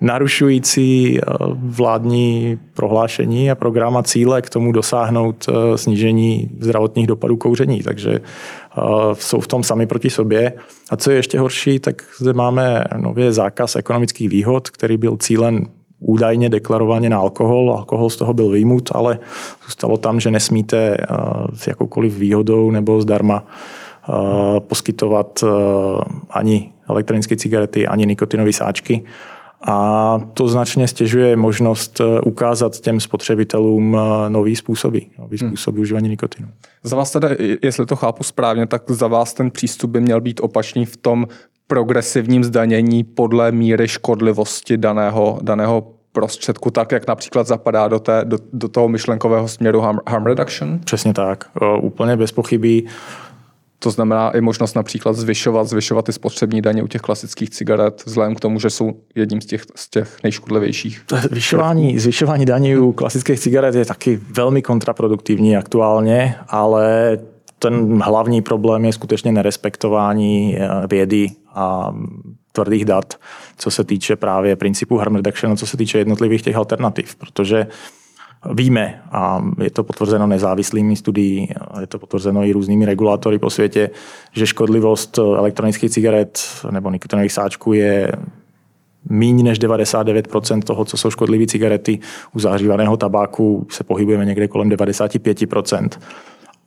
narušující 0.00 1.18
eh, 1.18 1.22
vládní 1.56 2.58
prohlášení 2.74 3.50
a 3.50 3.54
program 3.54 3.96
a 3.96 4.02
cíle 4.02 4.42
k 4.42 4.50
tomu 4.50 4.72
dosáhnout 4.72 5.46
eh, 5.48 5.78
snížení 5.78 6.50
zdravotních 6.60 7.06
dopadů 7.06 7.36
kouření. 7.36 7.82
Takže 7.82 8.12
eh, 8.12 8.80
jsou 9.12 9.40
v 9.40 9.46
tom 9.46 9.62
sami 9.62 9.86
proti 9.86 10.10
sobě. 10.10 10.52
A 10.90 10.96
co 10.96 11.10
je 11.10 11.16
ještě 11.16 11.38
horší, 11.38 11.78
tak 11.78 12.02
zde 12.18 12.32
máme 12.32 12.84
nově 12.96 13.32
zákaz 13.32 13.76
ekonomických 13.76 14.28
výhod, 14.28 14.70
který 14.70 14.96
byl 14.96 15.16
cílen 15.16 15.66
údajně 16.04 16.48
deklarovaně 16.48 17.10
na 17.10 17.18
alkohol. 17.18 17.74
Alkohol 17.78 18.10
z 18.10 18.16
toho 18.16 18.34
byl 18.34 18.50
výjimut, 18.50 18.90
ale 18.94 19.18
zůstalo 19.64 19.96
tam, 19.96 20.20
že 20.20 20.30
nesmíte 20.30 20.96
eh, 21.00 21.06
s 21.54 21.66
jakoukoliv 21.66 22.18
výhodou 22.18 22.70
nebo 22.70 23.00
zdarma 23.00 23.44
eh, 23.44 24.12
poskytovat 24.60 25.44
eh, 25.44 25.48
ani 26.30 26.72
elektronické 26.88 27.36
cigarety, 27.36 27.86
ani 27.86 28.06
nikotinové 28.06 28.52
sáčky. 28.52 29.04
A 29.66 30.20
to 30.34 30.48
značně 30.48 30.88
stěžuje 30.88 31.36
možnost 31.36 32.00
ukázat 32.24 32.80
těm 32.80 33.00
spotřebitelům 33.00 33.96
nový 34.28 34.56
způsoby, 34.56 34.98
nový 35.18 35.38
hmm. 35.40 35.48
způsob 35.48 35.74
hmm. 35.74 35.82
užívání 35.82 36.08
nikotinu. 36.08 36.48
Za 36.82 36.96
vás 36.96 37.10
teda, 37.10 37.28
jestli 37.62 37.86
to 37.86 37.96
chápu 37.96 38.22
správně, 38.24 38.66
tak 38.66 38.82
za 38.90 39.06
vás 39.06 39.34
ten 39.34 39.50
přístup 39.50 39.90
by 39.90 40.00
měl 40.00 40.20
být 40.20 40.40
opačný 40.42 40.86
v 40.86 40.96
tom 40.96 41.26
progresivním 41.66 42.44
zdanění 42.44 43.04
podle 43.04 43.52
míry 43.52 43.88
škodlivosti 43.88 44.76
daného, 44.76 45.38
daného 45.42 45.93
prostředku, 46.14 46.70
tak 46.70 46.92
jak 46.92 47.06
například 47.06 47.46
zapadá 47.46 47.88
do, 47.88 47.98
té, 47.98 48.20
do, 48.24 48.38
do 48.52 48.68
toho 48.68 48.88
myšlenkového 48.88 49.48
směru 49.48 49.80
harm, 49.80 49.98
harm 50.08 50.26
reduction? 50.26 50.78
Přesně 50.84 51.12
tak, 51.12 51.44
o, 51.60 51.80
úplně 51.80 52.16
bez 52.16 52.32
pochyby. 52.32 52.82
To 53.78 53.90
znamená 53.90 54.30
i 54.30 54.40
možnost 54.40 54.74
například 54.74 55.16
zvyšovat, 55.16 55.64
zvyšovat 55.68 56.04
ty 56.04 56.12
spotřební 56.12 56.62
daně 56.62 56.82
u 56.82 56.86
těch 56.86 57.00
klasických 57.00 57.50
cigaret, 57.50 58.02
vzhledem 58.06 58.34
k 58.34 58.40
tomu, 58.40 58.60
že 58.60 58.70
jsou 58.70 58.92
jedním 59.14 59.40
z 59.40 59.46
těch, 59.46 59.62
z 59.74 59.90
těch 59.90 60.16
nejškodlivějších. 60.22 61.04
Zvyšování, 61.30 61.98
zvyšování 61.98 62.44
daní 62.44 62.76
u 62.76 62.92
klasických 62.92 63.40
cigaret 63.40 63.74
je 63.74 63.84
taky 63.84 64.20
velmi 64.30 64.62
kontraproduktivní 64.62 65.56
aktuálně, 65.56 66.34
ale 66.48 67.18
ten 67.58 68.02
hlavní 68.02 68.42
problém 68.42 68.84
je 68.84 68.92
skutečně 68.92 69.32
nerespektování 69.32 70.56
eh, 70.58 70.68
vědy 70.86 71.30
a 71.54 71.94
tvrdých 72.54 72.84
dat, 72.84 73.14
co 73.58 73.70
se 73.70 73.84
týče 73.84 74.16
právě 74.16 74.56
principu 74.56 74.96
harm 74.96 75.14
reduction, 75.14 75.56
co 75.56 75.66
se 75.66 75.76
týče 75.76 75.98
jednotlivých 75.98 76.42
těch 76.42 76.56
alternativ, 76.56 77.16
protože 77.16 77.66
Víme, 78.52 79.02
a 79.12 79.44
je 79.62 79.70
to 79.70 79.84
potvrzeno 79.84 80.26
nezávislými 80.26 80.96
studií, 80.96 81.48
je 81.80 81.86
to 81.86 81.98
potvrzeno 81.98 82.44
i 82.44 82.52
různými 82.52 82.84
regulátory 82.86 83.38
po 83.38 83.50
světě, 83.50 83.90
že 84.32 84.46
škodlivost 84.46 85.18
elektronických 85.18 85.90
cigaret 85.90 86.40
nebo 86.70 86.90
nikotinových 86.90 87.32
sáčků 87.32 87.72
je 87.72 88.12
míň 89.10 89.44
než 89.44 89.60
99% 89.60 90.62
toho, 90.62 90.84
co 90.84 90.96
jsou 90.96 91.10
škodlivé 91.10 91.46
cigarety. 91.46 91.98
U 92.32 92.40
zahřívaného 92.40 92.96
tabáku 92.96 93.66
se 93.70 93.84
pohybujeme 93.84 94.24
někde 94.24 94.48
kolem 94.48 94.70
95%. 94.70 95.88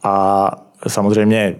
A 0.04 0.52
samozřejmě 0.88 1.56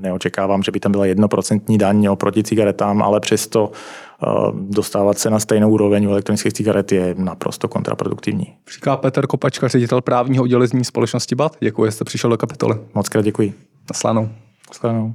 neočekávám, 0.00 0.62
že 0.62 0.72
by 0.72 0.80
tam 0.80 0.92
byla 0.92 1.06
jednoprocentní 1.06 1.78
daň 1.78 2.06
oproti 2.06 2.42
cigaretám, 2.42 3.02
ale 3.02 3.20
přesto 3.20 3.70
eh, 3.72 4.26
dostávat 4.54 5.18
se 5.18 5.30
na 5.30 5.38
stejnou 5.38 5.70
úroveň 5.70 6.06
u 6.06 6.10
elektronických 6.10 6.52
cigaret 6.52 6.92
je 6.92 7.14
naprosto 7.18 7.68
kontraproduktivní. 7.68 8.54
Říká 8.74 8.96
Petr 8.96 9.26
Kopačka, 9.26 9.68
ředitel 9.68 10.00
právního 10.00 10.44
oddělení 10.44 10.84
společnosti 10.84 11.34
BAT. 11.34 11.56
Děkuji, 11.60 11.86
že 11.86 11.92
jste 11.92 12.04
přišel 12.04 12.30
do 12.30 12.36
kapitoly. 12.36 12.78
Moc 12.94 13.08
krát 13.08 13.24
děkuji. 13.24 13.54
Naslanou. 13.90 14.28
Naslanou. 14.68 15.14